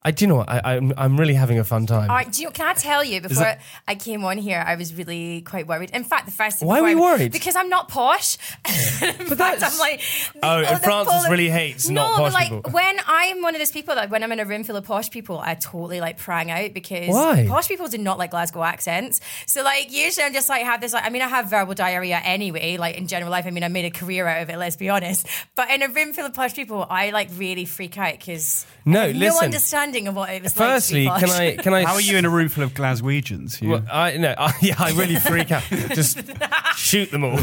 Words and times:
I 0.00 0.12
do 0.12 0.24
you 0.24 0.28
know 0.28 0.36
what 0.36 0.48
I, 0.48 0.76
I'm 0.76 0.92
I'm 0.96 1.18
really 1.18 1.34
having 1.34 1.58
a 1.58 1.64
fun 1.64 1.84
time. 1.84 2.08
All 2.08 2.16
right, 2.16 2.30
do 2.30 2.40
you, 2.42 2.50
can 2.50 2.66
I 2.68 2.72
tell 2.72 3.02
you 3.02 3.20
before 3.20 3.42
that- 3.42 3.60
I 3.88 3.96
came 3.96 4.24
on 4.24 4.38
here, 4.38 4.62
I 4.64 4.76
was 4.76 4.94
really 4.94 5.42
quite 5.42 5.66
worried. 5.66 5.90
In 5.90 6.04
fact, 6.04 6.26
the 6.26 6.30
first 6.32 6.60
thing 6.60 6.68
Why 6.68 6.80
were 6.80 6.88
you 6.90 6.98
I- 6.98 7.16
worried? 7.16 7.32
Because 7.32 7.56
I'm 7.56 7.68
not 7.68 7.88
posh. 7.88 8.36
Fact, 8.64 9.28
that's- 9.28 9.72
I'm 9.74 9.78
like, 9.78 10.00
Oh, 10.42 10.60
and 10.62 10.80
Francis 10.82 11.24
of- 11.24 11.30
really 11.30 11.50
hates 11.50 11.88
no, 11.88 11.94
not 12.02 12.16
posh 12.16 12.24
but 12.26 12.32
like 12.32 12.48
people. 12.50 12.70
when 12.70 12.96
I'm 13.08 13.42
one 13.42 13.56
of 13.56 13.58
those 13.58 13.72
people 13.72 13.96
that 13.96 14.08
when 14.08 14.22
I'm 14.22 14.30
in 14.30 14.38
a 14.38 14.44
room 14.44 14.62
full 14.62 14.76
of 14.76 14.84
posh 14.84 15.10
people, 15.10 15.40
I 15.40 15.54
totally 15.56 16.00
like 16.00 16.16
prang 16.16 16.50
out 16.52 16.72
because 16.74 17.08
Why? 17.08 17.46
posh 17.48 17.66
people 17.66 17.88
do 17.88 17.98
not 17.98 18.18
like 18.18 18.30
Glasgow 18.30 18.62
accents. 18.62 19.20
So 19.46 19.62
like 19.64 19.92
usually 19.92 20.24
I'm 20.24 20.32
just 20.32 20.48
like 20.48 20.62
have 20.62 20.80
this 20.80 20.92
like 20.92 21.04
I 21.04 21.10
mean 21.10 21.22
I 21.22 21.28
have 21.28 21.50
verbal 21.50 21.74
diarrhea 21.74 22.20
anyway. 22.22 22.76
Like 22.76 22.96
in 22.96 23.08
general 23.08 23.32
life, 23.32 23.46
I 23.46 23.50
mean 23.50 23.64
I 23.64 23.68
made 23.68 23.84
a 23.84 23.90
career 23.90 24.26
out 24.28 24.42
of 24.42 24.48
it. 24.50 24.58
Let's 24.58 24.76
be 24.76 24.88
honest. 24.90 25.26
But 25.56 25.70
in 25.70 25.82
a 25.82 25.88
room 25.88 26.12
full 26.12 26.24
of 26.24 26.34
posh 26.34 26.54
people, 26.54 26.86
I 26.88 27.10
like 27.10 27.30
really 27.36 27.64
freak 27.64 27.98
out 27.98 28.12
because 28.12 28.64
No, 28.84 29.06
no 29.10 29.18
listen. 29.18 29.50
no 29.50 29.58
understanding 29.88 30.08
of 30.08 30.16
what 30.16 30.30
it 30.30 30.42
was 30.42 30.58
like. 30.58 30.68
Firstly, 30.68 31.06
posh. 31.06 31.20
can 31.20 31.30
I 31.30 31.56
can 31.56 31.74
I? 31.74 31.84
How 31.84 31.94
are 31.94 32.00
you 32.00 32.16
in 32.16 32.24
a 32.24 32.30
room 32.30 32.48
full 32.48 32.64
of 32.64 32.74
Glaswegians? 32.74 33.66
Well, 33.66 33.84
I 33.90 34.16
no, 34.16 34.34
I, 34.36 34.52
yeah, 34.62 34.74
I 34.78 34.92
really 34.92 35.16
freak 35.16 35.50
out. 35.50 35.62
Just 35.94 36.20
shoot 36.76 37.10
them 37.10 37.24
all. 37.24 37.38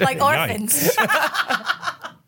like 0.00 0.20
orphans. 0.20 0.90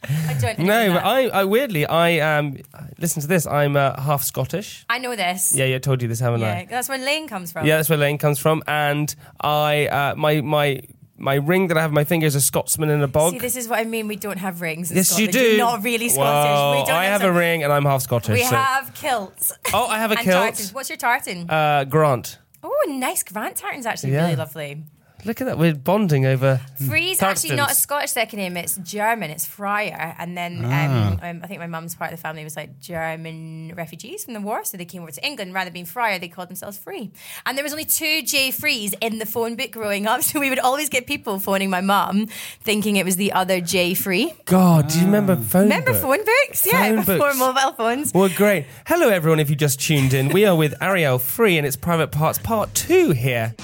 I 0.08 0.36
don't 0.40 0.60
No, 0.60 0.92
but 0.92 1.04
I, 1.04 1.26
I 1.28 1.44
weirdly, 1.44 1.84
I 1.84 2.20
um, 2.20 2.58
listen 2.98 3.22
to 3.22 3.28
this. 3.28 3.44
I'm 3.44 3.76
uh, 3.76 4.00
half 4.00 4.22
Scottish. 4.22 4.86
I 4.88 4.98
know 4.98 5.16
this. 5.16 5.52
Yeah, 5.52 5.64
yeah, 5.64 5.76
I 5.76 5.78
told 5.80 6.00
you 6.00 6.06
this, 6.06 6.20
haven't 6.20 6.42
Yeah, 6.42 6.58
I? 6.58 6.66
that's 6.70 6.88
where 6.88 6.98
Laing 6.98 7.26
comes 7.26 7.50
from. 7.50 7.66
Yeah, 7.66 7.76
that's 7.76 7.88
where 7.88 7.98
Laing 7.98 8.18
comes 8.18 8.38
from. 8.38 8.62
And 8.68 9.12
I, 9.40 9.88
uh, 9.88 10.14
my 10.14 10.42
my 10.42 10.82
my 11.18 11.34
ring 11.34 11.68
that 11.68 11.76
I 11.78 11.80
have 11.82 11.90
on 11.90 11.94
my 11.94 12.04
finger 12.04 12.26
is 12.26 12.34
a 12.34 12.40
Scotsman 12.40 12.90
in 12.90 13.02
a 13.02 13.08
bog. 13.08 13.32
See, 13.32 13.38
this 13.38 13.56
is 13.56 13.68
what 13.68 13.78
I 13.78 13.84
mean. 13.84 14.08
We 14.08 14.16
don't 14.16 14.38
have 14.38 14.60
rings. 14.60 14.90
In 14.90 14.96
yes, 14.98 15.18
you 15.18 15.28
do. 15.28 15.40
You're 15.40 15.58
not 15.58 15.82
really 15.82 16.08
Scottish. 16.08 16.18
Well, 16.18 16.72
we 16.72 16.86
don't 16.86 16.94
I 16.96 17.04
have 17.06 17.22
a 17.22 17.32
ring, 17.32 17.62
and 17.64 17.72
I'm 17.72 17.84
half 17.84 18.02
Scottish. 18.02 18.34
We 18.34 18.44
so- 18.44 18.56
have 18.56 18.92
kilts. 18.94 19.52
Oh, 19.72 19.86
I 19.86 19.98
have 19.98 20.12
a 20.12 20.16
kilt. 20.16 20.26
Tartans. 20.26 20.72
What's 20.74 20.88
your 20.90 20.98
tartan? 20.98 21.48
Uh, 21.50 21.84
Grant. 21.84 22.38
oh, 22.62 22.84
nice. 22.88 23.22
Grant 23.22 23.56
tartan's 23.56 23.86
actually 23.86 24.12
Yeah. 24.12 24.24
really 24.24 24.36
lovely. 24.36 24.84
Look 25.26 25.40
at 25.40 25.46
that. 25.46 25.58
We're 25.58 25.74
bonding 25.74 26.24
over. 26.24 26.60
Free's 26.88 27.20
actually 27.20 27.56
not 27.56 27.72
a 27.72 27.74
Scottish 27.74 28.12
second 28.12 28.38
name. 28.38 28.56
It's 28.56 28.76
German. 28.76 29.30
It's 29.30 29.44
Fryer. 29.44 30.14
And 30.18 30.36
then 30.38 30.62
Ah. 30.64 30.84
um, 30.86 31.20
um, 31.22 31.40
I 31.42 31.46
think 31.48 31.58
my 31.58 31.66
mum's 31.66 31.96
part 31.96 32.12
of 32.12 32.16
the 32.18 32.22
family 32.22 32.44
was 32.44 32.54
like 32.56 32.78
German 32.80 33.72
refugees 33.76 34.24
from 34.24 34.34
the 34.34 34.40
war. 34.40 34.64
So 34.64 34.76
they 34.76 34.84
came 34.84 35.02
over 35.02 35.10
to 35.10 35.26
England. 35.26 35.52
Rather 35.52 35.66
than 35.66 35.72
being 35.74 35.84
Fryer, 35.84 36.18
they 36.20 36.28
called 36.28 36.48
themselves 36.48 36.78
Free. 36.78 37.10
And 37.44 37.58
there 37.58 37.64
was 37.64 37.72
only 37.72 37.84
two 37.84 38.22
J 38.22 38.52
Frees 38.52 38.94
in 39.00 39.18
the 39.18 39.26
phone 39.26 39.56
book 39.56 39.72
growing 39.72 40.06
up. 40.06 40.22
So 40.26 40.40
we 40.40 40.48
would 40.50 40.58
always 40.60 40.88
get 40.88 41.06
people 41.06 41.38
phoning 41.38 41.70
my 41.70 41.80
mum 41.80 42.26
thinking 42.60 42.96
it 42.96 43.04
was 43.04 43.16
the 43.16 43.32
other 43.32 43.60
J 43.60 43.94
Free. 43.94 44.32
God, 44.44 44.88
do 44.88 44.98
you 45.00 45.06
remember 45.06 45.34
phone? 45.36 45.62
Remember 45.64 45.92
book? 45.92 46.02
phone 46.02 46.24
books? 46.24 46.64
Yeah, 46.66 47.02
Phone 47.02 47.04
before 47.18 47.34
mobile 47.34 47.72
phones. 47.72 48.12
Well, 48.14 48.28
great. 48.28 48.66
Hello, 48.86 49.08
everyone. 49.08 49.40
If 49.40 49.50
you 49.50 49.56
just 49.56 49.80
tuned 49.80 50.14
in, 50.14 50.28
we 50.28 50.44
are 50.46 50.54
with 50.56 50.78
Arielle 50.80 51.20
Free 51.20 51.56
and 51.58 51.66
its 51.66 51.74
Private 51.76 52.12
Parts 52.12 52.38
Part 52.38 52.74
Two 52.74 53.10
here. 53.10 53.54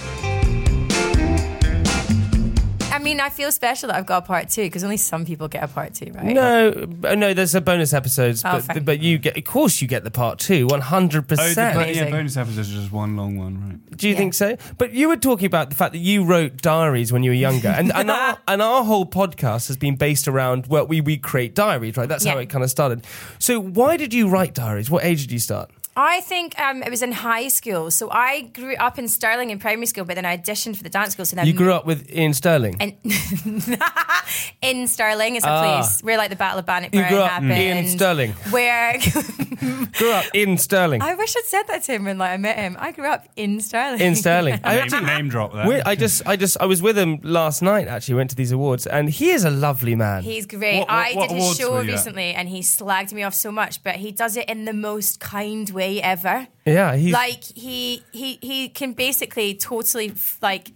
I 3.02 3.04
mean, 3.04 3.18
I 3.18 3.30
feel 3.30 3.50
special 3.50 3.88
that 3.88 3.96
I've 3.96 4.06
got 4.06 4.22
a 4.22 4.26
part 4.26 4.48
two 4.48 4.62
because 4.62 4.84
only 4.84 4.96
some 4.96 5.24
people 5.24 5.48
get 5.48 5.64
a 5.64 5.66
part 5.66 5.92
two, 5.92 6.12
right? 6.14 6.24
No, 6.24 6.68
uh, 7.02 7.16
no. 7.16 7.34
There's 7.34 7.52
a 7.56 7.60
bonus 7.60 7.92
episodes, 7.92 8.44
Oh, 8.44 8.52
but 8.52 8.62
fine. 8.62 8.84
but 8.84 9.00
you 9.00 9.18
get, 9.18 9.36
of 9.36 9.42
course, 9.42 9.82
you 9.82 9.88
get 9.88 10.04
the 10.04 10.10
part 10.12 10.38
two, 10.38 10.68
one 10.68 10.80
hundred 10.80 11.24
oh, 11.24 11.26
the 11.26 11.36
bo- 11.36 11.42
percent. 11.42 11.74
yeah, 11.76 11.82
Amazing. 11.82 12.10
bonus 12.12 12.36
episodes 12.36 12.70
are 12.70 12.74
just 12.74 12.92
one 12.92 13.16
long 13.16 13.36
one, 13.36 13.60
right? 13.90 13.96
Do 13.98 14.08
you 14.08 14.14
think 14.14 14.34
so? 14.34 14.56
But 14.78 14.92
you 14.92 15.08
were 15.08 15.16
talking 15.16 15.46
about 15.46 15.70
the 15.70 15.74
fact 15.76 15.92
that 15.94 15.98
you 15.98 16.22
wrote 16.24 16.58
diaries 16.62 17.12
when 17.12 17.24
you 17.24 17.32
were 17.32 17.34
younger, 17.34 17.68
and 17.70 17.90
and 17.92 18.08
our, 18.18 18.38
and 18.46 18.62
our 18.62 18.84
whole 18.84 19.04
podcast 19.04 19.66
has 19.66 19.76
been 19.76 19.96
based 19.96 20.28
around 20.28 20.68
well, 20.68 20.86
we 20.86 21.00
we 21.00 21.16
create 21.16 21.56
diaries, 21.56 21.96
right? 21.96 22.08
That's 22.08 22.24
how 22.24 22.36
Yeah. 22.36 22.42
it 22.42 22.50
kind 22.50 22.62
of 22.62 22.70
started. 22.70 23.04
So 23.40 23.60
why 23.60 23.96
did 23.96 24.14
you 24.14 24.28
write 24.28 24.54
diaries? 24.54 24.88
What 24.90 25.04
age 25.04 25.22
did 25.22 25.32
you 25.32 25.40
start? 25.40 25.72
I 25.96 26.20
think 26.22 26.58
um, 26.58 26.82
it 26.82 26.90
was 26.90 27.02
in 27.02 27.12
high 27.12 27.48
school. 27.48 27.90
So 27.90 28.10
I 28.10 28.42
grew 28.42 28.74
up 28.76 28.98
in 28.98 29.08
Stirling 29.08 29.50
in 29.50 29.58
primary 29.58 29.86
school, 29.86 30.04
but 30.04 30.14
then 30.14 30.24
I 30.24 30.38
auditioned 30.38 30.76
for 30.76 30.82
the 30.82 30.88
dance 30.88 31.12
school. 31.12 31.24
So 31.26 31.36
then 31.36 31.46
You 31.46 31.52
grew 31.52 31.72
up 31.72 31.84
with 31.86 32.08
Iain 32.10 32.32
Stirling. 32.32 32.76
in, 32.80 32.96
in 34.62 34.88
Stirling 34.88 35.36
is 35.36 35.44
a 35.44 35.48
Ah. 35.48 35.60
place 35.80 36.00
where 36.02 36.16
like 36.16 36.30
the 36.30 36.36
Battle 36.36 36.58
of 36.60 36.66
Bannockburn 36.66 37.02
You 37.02 37.08
grew 37.08 37.18
up 37.18 37.30
happened. 37.30 37.52
in 37.52 37.88
Stirling, 37.88 38.32
Where 38.50 38.98
grew 39.98 40.12
up 40.12 40.24
in 40.34 40.56
Stirling. 40.58 41.02
I 41.02 41.14
wish 41.14 41.34
I'd 41.36 41.44
said 41.44 41.64
that 41.68 41.82
to 41.84 41.92
him 41.92 42.04
when 42.04 42.18
like 42.18 42.30
I 42.32 42.36
met 42.38 42.56
him. 42.56 42.76
I 42.80 42.92
grew 42.92 43.06
up 43.06 43.26
in 43.36 43.60
Stirling. 43.60 44.00
in 44.00 44.14
Stirling. 44.14 44.60
I 44.64 44.74
Name, 44.76 44.82
actually- 44.84 45.06
name 45.06 45.28
drop 45.28 45.52
that. 45.52 45.86
I 45.86 45.94
just, 45.94 46.22
I 46.26 46.36
just, 46.36 46.56
I 46.60 46.66
was 46.66 46.80
with 46.80 46.96
him 46.96 47.20
last 47.22 47.60
night. 47.62 47.86
Actually, 47.88 48.14
went 48.16 48.30
to 48.30 48.36
these 48.36 48.52
awards, 48.52 48.86
and 48.86 49.10
he 49.10 49.30
is 49.30 49.44
a 49.44 49.50
lovely 49.50 49.94
man. 49.94 50.22
He's 50.22 50.46
great. 50.46 50.78
What- 50.78 50.88
what- 50.88 50.94
I 50.96 51.26
did 51.28 51.30
his 51.36 51.56
show 51.58 51.72
were 51.72 51.82
you 51.82 51.90
at? 51.90 51.92
recently 51.96 52.32
and 52.34 52.48
he 52.48 52.60
slagged 52.60 53.12
me 53.12 53.22
off 53.22 53.34
so 53.34 53.52
much, 53.52 53.82
but 53.82 53.96
he 53.96 54.10
does 54.10 54.36
it 54.36 54.48
in 54.48 54.64
the 54.64 54.72
most 54.72 55.20
kind 55.20 55.68
way 55.70 55.81
ever. 56.02 56.46
yeah, 56.64 56.94
he's 56.96 57.12
like 57.12 57.44
he 57.44 58.02
he 58.12 58.38
he 58.40 58.68
can 58.68 58.92
basically 58.92 59.54
totally 59.54 60.14
like 60.40 60.70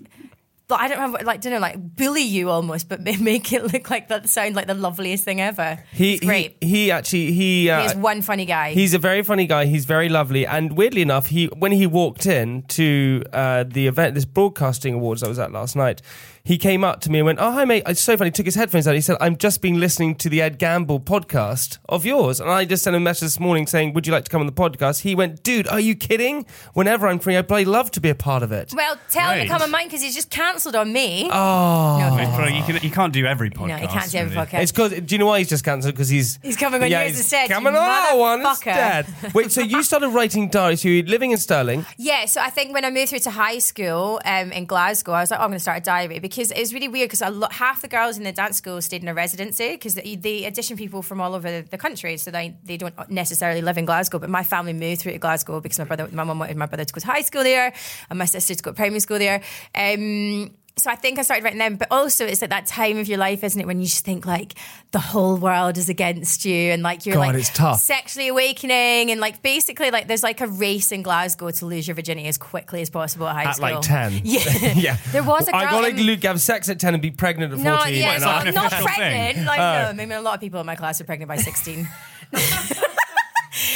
but 0.68 0.80
I 0.80 0.88
don't 0.88 0.98
have 0.98 1.22
like 1.24 1.40
don't 1.40 1.52
know 1.52 1.58
like 1.60 1.96
bully 1.96 2.22
you 2.22 2.50
almost, 2.50 2.88
but 2.88 3.00
make 3.20 3.52
it 3.52 3.72
look 3.72 3.88
like 3.90 4.08
that 4.08 4.28
sound 4.28 4.56
like 4.56 4.66
the 4.66 4.74
loveliest 4.74 5.24
thing 5.24 5.40
ever. 5.40 5.82
he, 5.92 6.14
It's 6.14 6.24
great. 6.24 6.56
he, 6.60 6.68
he 6.68 6.90
actually, 6.90 7.32
he, 7.32 7.70
uh, 7.70 7.82
He's 7.82 7.94
one 7.94 8.22
funny 8.22 8.46
guy. 8.46 8.72
He's 8.72 8.94
a 8.94 8.98
very 8.98 9.22
funny 9.22 9.46
guy. 9.46 9.66
He's 9.66 9.84
very 9.84 10.08
lovely, 10.08 10.44
and 10.46 10.76
weirdly 10.76 11.02
enough, 11.02 11.26
he 11.26 11.46
when 11.46 11.72
he 11.72 11.86
walked 11.86 12.26
in 12.26 12.62
to 12.62 13.22
uh, 13.32 13.64
the 13.64 13.86
event, 13.86 14.14
this 14.14 14.24
broadcasting 14.24 14.94
awards 14.94 15.22
I 15.22 15.28
was 15.28 15.38
at 15.38 15.52
last 15.52 15.76
night, 15.76 16.02
he 16.46 16.58
came 16.58 16.84
up 16.84 17.00
to 17.00 17.10
me 17.10 17.18
and 17.18 17.26
went, 17.26 17.38
"Oh 17.40 17.50
hi 17.50 17.64
mate, 17.64 17.82
it's 17.86 18.00
so 18.00 18.16
funny." 18.16 18.28
He 18.28 18.32
took 18.32 18.46
his 18.46 18.54
headphones 18.54 18.86
out. 18.86 18.94
He 18.94 19.00
said, 19.00 19.16
"I'm 19.20 19.36
just 19.36 19.60
been 19.60 19.80
listening 19.80 20.14
to 20.16 20.28
the 20.28 20.40
Ed 20.40 20.58
Gamble 20.58 21.00
podcast 21.00 21.78
of 21.88 22.06
yours," 22.06 22.40
and 22.40 22.48
I 22.50 22.64
just 22.64 22.84
sent 22.84 22.94
him 22.94 23.02
a 23.02 23.04
message 23.04 23.26
this 23.26 23.40
morning 23.40 23.66
saying, 23.66 23.92
"Would 23.94 24.06
you 24.06 24.12
like 24.12 24.24
to 24.24 24.30
come 24.30 24.40
on 24.40 24.46
the 24.46 24.52
podcast?" 24.52 25.00
He 25.00 25.14
went, 25.14 25.42
"Dude, 25.42 25.66
are 25.66 25.80
you 25.80 25.94
kidding? 25.96 26.46
Whenever 26.74 27.08
I'm 27.08 27.18
free, 27.18 27.36
I'd 27.36 27.46
bloody 27.48 27.64
love 27.64 27.90
to 27.92 28.00
be 28.00 28.08
a 28.10 28.14
part 28.14 28.42
of 28.44 28.52
it." 28.52 28.72
well, 28.76 28.96
tell 29.10 29.30
him 29.30 29.40
to 29.40 29.40
Great. 29.40 29.48
come 29.48 29.62
on 29.62 29.70
mine 29.72 29.86
because 29.88 30.02
he's 30.02 30.14
just 30.14 30.30
cancelled 30.30 30.76
on 30.76 30.92
me. 30.92 31.28
Oh. 31.32 31.98
no, 31.98 32.16
Wait, 32.16 32.36
bro, 32.36 32.46
you, 32.46 32.62
can, 32.62 32.82
you 32.82 32.90
can't 32.90 33.12
do 33.12 33.26
every 33.26 33.50
podcast. 33.50 33.68
no, 33.68 33.76
he 33.78 33.86
can't 33.88 34.10
do 34.10 34.18
every 34.18 34.34
really. 34.36 34.46
podcast. 34.46 34.62
It's 34.62 34.72
because 34.72 34.92
do 35.00 35.14
you 35.14 35.18
know 35.18 35.26
why 35.26 35.38
he's 35.38 35.48
just 35.48 35.64
cancelled? 35.64 35.94
Because 35.94 36.08
he's 36.08 36.38
He's 36.42 36.56
coming 36.56 36.82
on 36.82 36.90
yours 36.90 37.08
he's 37.08 37.18
instead, 37.18 37.48
you 37.48 37.54
Coming 37.54 37.74
on 37.74 37.82
our 37.82 38.16
one 38.16 38.42
motherfucker. 38.44 39.00
instead. 39.02 39.34
Wait, 39.34 39.50
so 39.52 39.60
you 39.62 39.82
started 39.82 40.08
writing 40.10 40.48
diaries? 40.48 40.84
You're 40.84 41.02
living 41.04 41.32
in 41.32 41.38
Stirling. 41.38 41.84
Yeah, 41.98 42.26
so 42.26 42.40
I 42.40 42.50
think 42.50 42.72
when 42.72 42.84
I 42.84 42.90
moved 42.90 43.08
through 43.10 43.18
to 43.20 43.30
high 43.30 43.58
school 43.58 44.20
um, 44.24 44.52
in 44.52 44.64
Glasgow, 44.66 45.12
I 45.12 45.20
was 45.22 45.30
like, 45.30 45.40
oh, 45.40 45.44
I'm 45.44 45.48
going 45.48 45.56
to 45.56 45.60
start 45.60 45.78
a 45.78 45.80
diary 45.80 46.18
because 46.20 46.35
because 46.36 46.50
it 46.50 46.60
was 46.60 46.74
really 46.74 46.88
weird 46.88 47.10
because 47.10 47.22
half 47.52 47.80
the 47.80 47.88
girls 47.88 48.18
in 48.18 48.24
the 48.24 48.32
dance 48.32 48.58
school 48.58 48.80
stayed 48.82 49.02
in 49.02 49.08
a 49.08 49.14
residency 49.14 49.70
because 49.70 49.94
they, 49.94 50.16
they 50.16 50.46
audition 50.46 50.76
people 50.76 51.00
from 51.00 51.20
all 51.20 51.34
over 51.34 51.62
the 51.62 51.78
country, 51.78 52.16
so 52.18 52.30
they 52.30 52.54
they 52.64 52.76
don't 52.76 52.94
necessarily 53.10 53.62
live 53.62 53.78
in 53.78 53.86
Glasgow. 53.86 54.18
But 54.18 54.28
my 54.28 54.44
family 54.44 54.74
moved 54.74 55.00
through 55.00 55.12
to 55.12 55.18
Glasgow 55.18 55.60
because 55.60 55.78
my 55.78 55.86
brother, 55.86 56.08
my 56.12 56.24
mum 56.24 56.38
wanted 56.38 56.56
my 56.56 56.66
brother 56.66 56.84
to 56.84 56.92
go 56.92 57.00
to 57.00 57.06
high 57.06 57.22
school 57.22 57.42
there, 57.42 57.72
and 58.10 58.18
my 58.18 58.26
sister 58.26 58.54
to 58.54 58.62
go 58.62 58.70
to 58.70 58.76
primary 58.76 59.00
school 59.00 59.18
there. 59.18 59.40
Um, 59.74 60.50
so 60.78 60.90
I 60.90 60.94
think 60.94 61.18
I 61.18 61.22
started 61.22 61.42
writing 61.42 61.58
them, 61.58 61.76
but 61.76 61.88
also 61.90 62.26
it's 62.26 62.42
at 62.42 62.50
that 62.50 62.66
time 62.66 62.98
of 62.98 63.08
your 63.08 63.16
life, 63.16 63.42
isn't 63.42 63.58
it, 63.58 63.66
when 63.66 63.80
you 63.80 63.86
just 63.86 64.04
think 64.04 64.26
like 64.26 64.52
the 64.90 64.98
whole 64.98 65.36
world 65.38 65.78
is 65.78 65.88
against 65.88 66.44
you 66.44 66.70
and 66.70 66.82
like 66.82 67.06
you're 67.06 67.14
God, 67.14 67.28
like 67.28 67.36
it's 67.36 67.48
tough. 67.48 67.80
sexually 67.80 68.28
awakening 68.28 69.10
and 69.10 69.18
like 69.18 69.40
basically 69.40 69.90
like 69.90 70.06
there's 70.06 70.22
like 70.22 70.42
a 70.42 70.46
race 70.46 70.92
in 70.92 71.00
Glasgow 71.02 71.50
to 71.50 71.64
lose 71.64 71.88
your 71.88 71.94
virginity 71.94 72.28
as 72.28 72.36
quickly 72.36 72.82
as 72.82 72.90
possible 72.90 73.26
at 73.26 73.34
high 73.36 73.44
At 73.44 73.56
school. 73.56 73.70
like 73.70 73.80
10. 73.80 74.12
Yeah. 74.24 74.40
yeah. 74.76 74.96
There 75.12 75.22
was 75.22 75.48
a 75.48 75.52
girl 75.52 75.60
I 75.62 75.64
got 75.70 75.84
in- 75.88 75.96
to 75.96 76.02
Luke 76.02 76.22
have 76.24 76.42
sex 76.42 76.68
at 76.68 76.78
10 76.78 76.92
and 76.92 77.02
be 77.02 77.10
pregnant 77.10 77.54
at 77.54 77.58
14. 77.58 77.64
No, 77.64 77.84
yeah, 77.86 78.12
and 78.12 78.22
not, 78.22 78.44
not 78.54 78.66
official 78.66 78.86
thing. 78.88 78.96
pregnant. 78.96 79.46
Like, 79.46 79.58
Oh. 79.60 79.62
no, 79.62 79.88
I 79.88 79.92
mean, 79.94 80.12
a 80.12 80.20
lot 80.20 80.34
of 80.34 80.40
people 80.40 80.60
in 80.60 80.66
my 80.66 80.76
class 80.76 81.00
were 81.00 81.06
pregnant 81.06 81.28
by 81.30 81.36
16. 81.36 81.88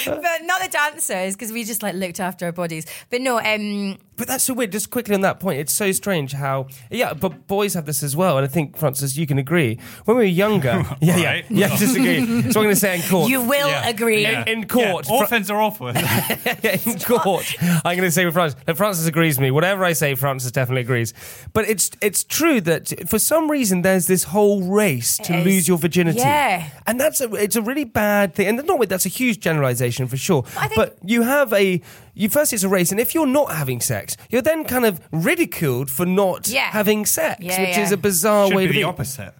but 0.05 0.43
not 0.43 0.61
the 0.63 0.69
dancers, 0.71 1.35
because 1.35 1.51
we 1.53 1.65
just 1.65 1.83
like 1.83 1.95
looked 1.95 2.21
after 2.21 2.45
our 2.47 2.53
bodies. 2.53 2.87
But 3.09 3.23
no, 3.23 3.39
um, 3.41 3.97
But 4.21 4.29
that's 4.29 4.45
so 4.45 4.53
weird. 4.55 4.71
Just 4.71 4.91
quickly 4.91 5.15
on 5.15 5.23
that 5.23 5.41
point, 5.41 5.61
it's 5.61 5.73
so 5.73 5.93
strange 5.93 6.33
how 6.33 6.67
yeah, 6.91 7.15
but 7.15 7.47
boys 7.47 7.73
have 7.75 7.87
this 7.87 8.03
as 8.03 8.15
well, 8.15 8.37
and 8.37 8.45
I 8.45 8.49
think 8.49 8.77
Francis, 8.77 9.17
you 9.17 9.27
can 9.27 9.39
agree. 9.39 9.79
When 10.05 10.17
we 10.19 10.25
were 10.25 10.29
younger, 10.29 10.85
yeah, 11.01 11.17
yeah, 11.17 11.31
Right. 11.31 11.45
yeah, 11.51 11.69
disagree. 11.77 12.21
so 12.27 12.61
I'm 12.61 12.65
going 12.65 12.69
to 12.69 12.77
say 12.77 12.97
in 12.97 13.03
court. 13.03 13.31
you 13.31 13.41
will 13.41 13.69
Yeah. 13.69 13.89
agree. 13.89 14.23
Yeah. 14.23 14.45
in 14.47 14.69
court, 14.69 15.09
Yeah, 15.09 15.25
Fra- 15.27 15.45
are 15.57 15.63
awful. 15.63 15.87
yeah, 15.95 16.77
in 16.85 16.99
court. 17.01 17.47
I'm 17.63 17.97
going 17.97 18.03
to 18.03 18.11
say 18.11 18.25
with 18.27 18.35
Francis. 18.35 18.61
Now, 18.69 18.75
Francis 18.75 19.07
agrees 19.07 19.37
with 19.39 19.43
me. 19.45 19.51
Whatever 19.51 19.85
I 19.85 19.95
say, 19.95 20.15
Francis 20.15 20.53
definitely 20.53 20.83
agrees. 20.83 21.15
But 21.55 21.67
it's 21.69 21.91
it's 22.03 22.23
true 22.23 22.61
that 22.61 23.09
for 23.09 23.19
some 23.19 23.51
reason 23.51 23.81
there's 23.83 24.07
this 24.07 24.25
whole 24.25 24.63
race 24.63 25.17
to 25.19 25.33
It 25.33 25.39
is. 25.41 25.45
lose 25.47 25.69
your 25.69 25.79
virginity. 25.79 26.19
Yeah. 26.19 26.69
and 26.87 27.01
that's 27.01 27.21
a 27.23 27.33
it's 27.35 27.57
a 27.57 27.63
really 27.63 27.85
bad 27.85 28.35
thing. 28.35 28.47
And 28.49 28.67
not 28.67 28.87
that's 28.89 29.07
a 29.07 29.09
huge 29.09 29.41
generalization 29.41 30.07
for 30.09 30.17
sure. 30.19 30.45
I 30.59 30.69
think- 30.69 30.77
but 30.77 30.99
you 31.05 31.23
have 31.23 31.53
a 31.55 31.81
you 32.15 32.29
first 32.29 32.53
it's 32.53 32.63
a 32.63 32.69
race, 32.69 32.91
and 32.91 33.01
if 33.01 33.15
you're 33.15 33.27
not 33.27 33.53
having 33.53 33.81
sex, 33.81 34.17
you're 34.31 34.43
then 34.43 34.65
kind 34.65 34.85
of 34.85 35.01
ridiculed 35.13 35.91
for 35.91 36.05
not 36.07 36.49
Yeah. 36.49 36.71
having 36.71 37.07
sex, 37.07 37.43
Yeah, 37.43 37.61
which 37.61 37.77
yeah. 37.77 37.83
is 37.83 37.93
a 37.93 37.97
bizarre 37.97 38.49
Should 38.49 38.57
way 38.57 38.65
be 38.65 38.69
to 38.69 38.73
the 38.75 38.79
be. 38.81 38.85
opposite. 38.85 39.35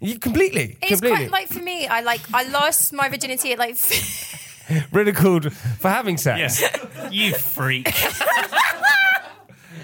You 0.00 0.18
completely, 0.18 0.76
It's 0.82 0.90
completely 1.00 1.28
quite 1.28 1.30
like 1.30 1.48
for 1.48 1.62
me. 1.62 1.86
I 1.86 2.00
like 2.00 2.20
I 2.34 2.42
lost 2.44 2.92
my 2.92 3.08
virginity 3.08 3.52
at 3.52 3.58
like 3.58 3.76
ridiculed 4.92 5.52
for 5.52 5.88
having 5.88 6.16
sex. 6.18 6.60
Yeah. 6.60 7.08
you 7.10 7.34
freak. 7.34 7.90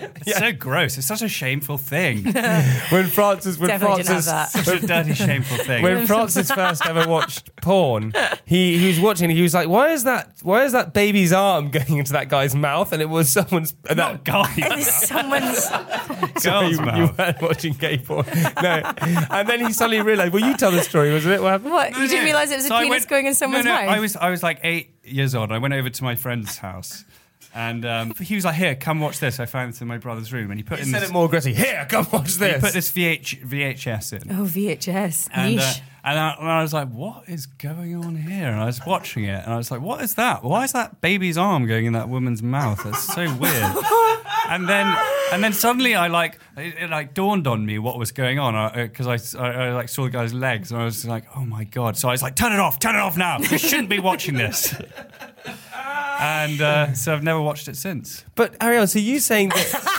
It's 0.27 0.39
so 0.39 0.53
gross. 0.53 0.99
It's 0.99 1.07
such 1.07 1.23
a 1.23 1.29
shameful 1.29 1.79
thing. 1.79 2.25
When 2.91 3.07
Francis, 3.09 3.59
when 3.59 3.69
Definitely 3.69 4.05
Francis, 4.05 4.65
Such 4.65 4.83
a 4.83 4.87
dirty, 4.87 5.15
shameful 5.15 5.57
thing. 5.59 5.83
when 5.83 6.07
Francis 6.07 6.51
first 6.51 6.85
ever 6.87 7.09
watched 7.09 7.55
porn, 7.57 8.13
he, 8.45 8.79
he 8.79 8.89
was 8.89 9.01
watching. 9.01 9.31
He 9.31 9.43
was 9.43 9.55
like, 9.55 9.69
"Why 9.69 9.89
is 9.91 10.05
that? 10.05 10.33
Why 10.43 10.65
is 10.65 10.73
that 10.73 10.93
baby's 10.93 11.33
arm 11.33 11.71
going 11.71 11.99
into 11.99 12.13
that 12.13 12.29
guy's 12.29 12.55
mouth?" 12.55 12.93
And 12.93 13.01
it 13.03 13.09
was 13.09 13.29
someone's. 13.33 13.75
And 13.89 13.99
that, 13.99 14.13
Not 14.13 14.25
guys. 14.25 14.87
someone's. 15.07 15.65
Sorry, 16.39 16.77
girls' 16.77 16.79
you, 16.79 17.03
you 17.05 17.11
weren't 17.19 17.43
watching 17.43 17.73
gay 17.75 17.99
porn. 17.99 18.27
No. 18.63 18.83
And 19.31 19.49
then 19.49 19.61
he 19.67 19.73
suddenly 19.73 20.03
realised. 20.03 20.33
Well, 20.33 20.45
you 20.47 20.57
tell 20.57 20.71
the 20.71 20.83
story, 20.83 21.13
wasn't 21.13 21.35
it? 21.35 21.43
What 21.43 21.53
happened? 21.53 21.73
What? 21.73 21.93
No, 21.93 21.99
you 21.99 22.09
didn't 22.09 22.25
realize 22.25 22.51
it 22.51 22.57
was 22.57 22.65
a 22.67 22.69
So 22.69 22.75
I 22.77 22.83
penis 22.85 23.01
went- 23.03 23.09
going 23.09 23.27
in 23.27 23.35
someone's 23.35 23.65
no, 23.65 23.75
no, 23.75 23.81
mouth? 23.87 23.91
I 23.97 24.01
was 24.01 24.17
I 24.17 24.31
was 24.31 24.43
like 24.43 24.61
eight 24.63 24.95
years 25.05 25.35
old. 25.35 25.51
I 25.53 25.59
went 25.59 25.75
over 25.75 25.89
to 25.91 26.05
my 26.05 26.15
friend's 26.15 26.59
house, 26.59 27.05
and 27.55 27.85
um, 27.85 28.15
he 28.21 28.35
was 28.35 28.45
like, 28.45 28.55
"Here, 28.55 28.75
come 28.75 29.01
watch 29.01 29.19
this." 29.19 29.41
I 29.41 29.47
found 29.47 29.73
this 29.73 29.81
in 29.81 29.89
my 29.89 29.99
brother's 29.99 30.33
room, 30.33 30.51
and 30.51 30.59
he 30.59 30.65
put 30.65 30.79
He 30.79 30.85
in 30.85 30.91
said 30.91 31.03
this, 31.03 31.11
it 31.11 31.13
more 31.13 31.27
aggressive. 31.27 31.57
Here, 31.57 31.87
come 31.89 32.07
watch 32.13 32.35
this. 32.35 32.55
he 32.55 32.61
put 32.61 32.73
this 32.73 32.91
VH, 32.93 33.47
VHS 33.47 34.23
in. 34.23 34.33
Oh, 34.33 34.45
VHS. 34.45 35.29
And, 35.33 35.59
uh, 35.61 35.67
Niche. 35.67 35.83
And, 36.05 36.19
I, 36.19 36.35
and 36.39 36.49
I 36.49 36.63
was 36.63 36.73
like, 36.73 36.89
what 36.89 37.29
is 37.29 37.47
going 37.47 37.95
on 37.95 38.17
here? 38.17 38.49
And 38.49 38.61
I 38.61 38.67
was 38.67 38.81
watching 38.85 39.25
it 39.25 39.45
and 39.45 39.53
I 39.53 39.57
was 39.57 39.71
like, 39.71 39.81
what 39.81 40.03
is 40.03 40.15
that? 40.15 40.43
Why 40.43 40.65
is 40.65 40.73
that 40.73 41.01
baby's 41.01 41.39
arm 41.39 41.67
going 41.67 41.87
in 41.87 41.93
that 41.93 42.09
woman's 42.09 42.43
mouth? 42.43 42.83
That's 42.83 43.05
so 43.05 43.33
weird. 43.37 43.77
and 44.49 44.69
then 44.69 44.97
and 45.33 45.43
then 45.43 45.53
suddenly 45.53 45.95
I 45.95 46.09
like 46.09 46.39
it, 46.57 46.75
it 46.79 46.91
like 46.91 47.15
dawned 47.15 47.47
on 47.47 47.65
me 47.65 47.79
what 47.79 47.99
was 47.99 48.11
going 48.11 48.39
on 48.39 48.75
because 48.75 49.07
I, 49.07 49.41
I, 49.41 49.51
I 49.51 49.73
like 49.73 49.89
saw 49.89 50.05
the 50.05 50.11
guy's 50.11 50.35
legs 50.35 50.73
and 50.73 50.81
I 50.81 50.85
was 50.85 51.05
like, 51.07 51.25
oh 51.37 51.45
my 51.45 51.65
god! 51.65 51.97
So 51.97 52.09
I 52.09 52.13
was 52.13 52.23
like, 52.23 52.37
turn 52.37 52.53
it 52.53 52.61
off, 52.61 52.79
turn 52.79 52.95
it 52.95 53.01
off 53.01 53.17
now. 53.17 53.39
You 53.39 53.59
shouldn't 53.59 53.89
be 53.89 54.01
watching 54.01 54.35
this. 54.35 54.75
and 56.21 56.61
uh, 56.61 56.95
so 56.95 57.15
I've 57.15 57.23
never 57.23 57.41
watched 57.41 57.69
it 57.69 57.77
since. 57.77 58.25
But 58.35 58.59
Arielle, 58.59 58.89
so 58.89 58.99
you 58.99 59.21
saying 59.21 59.51
that? 59.51 59.92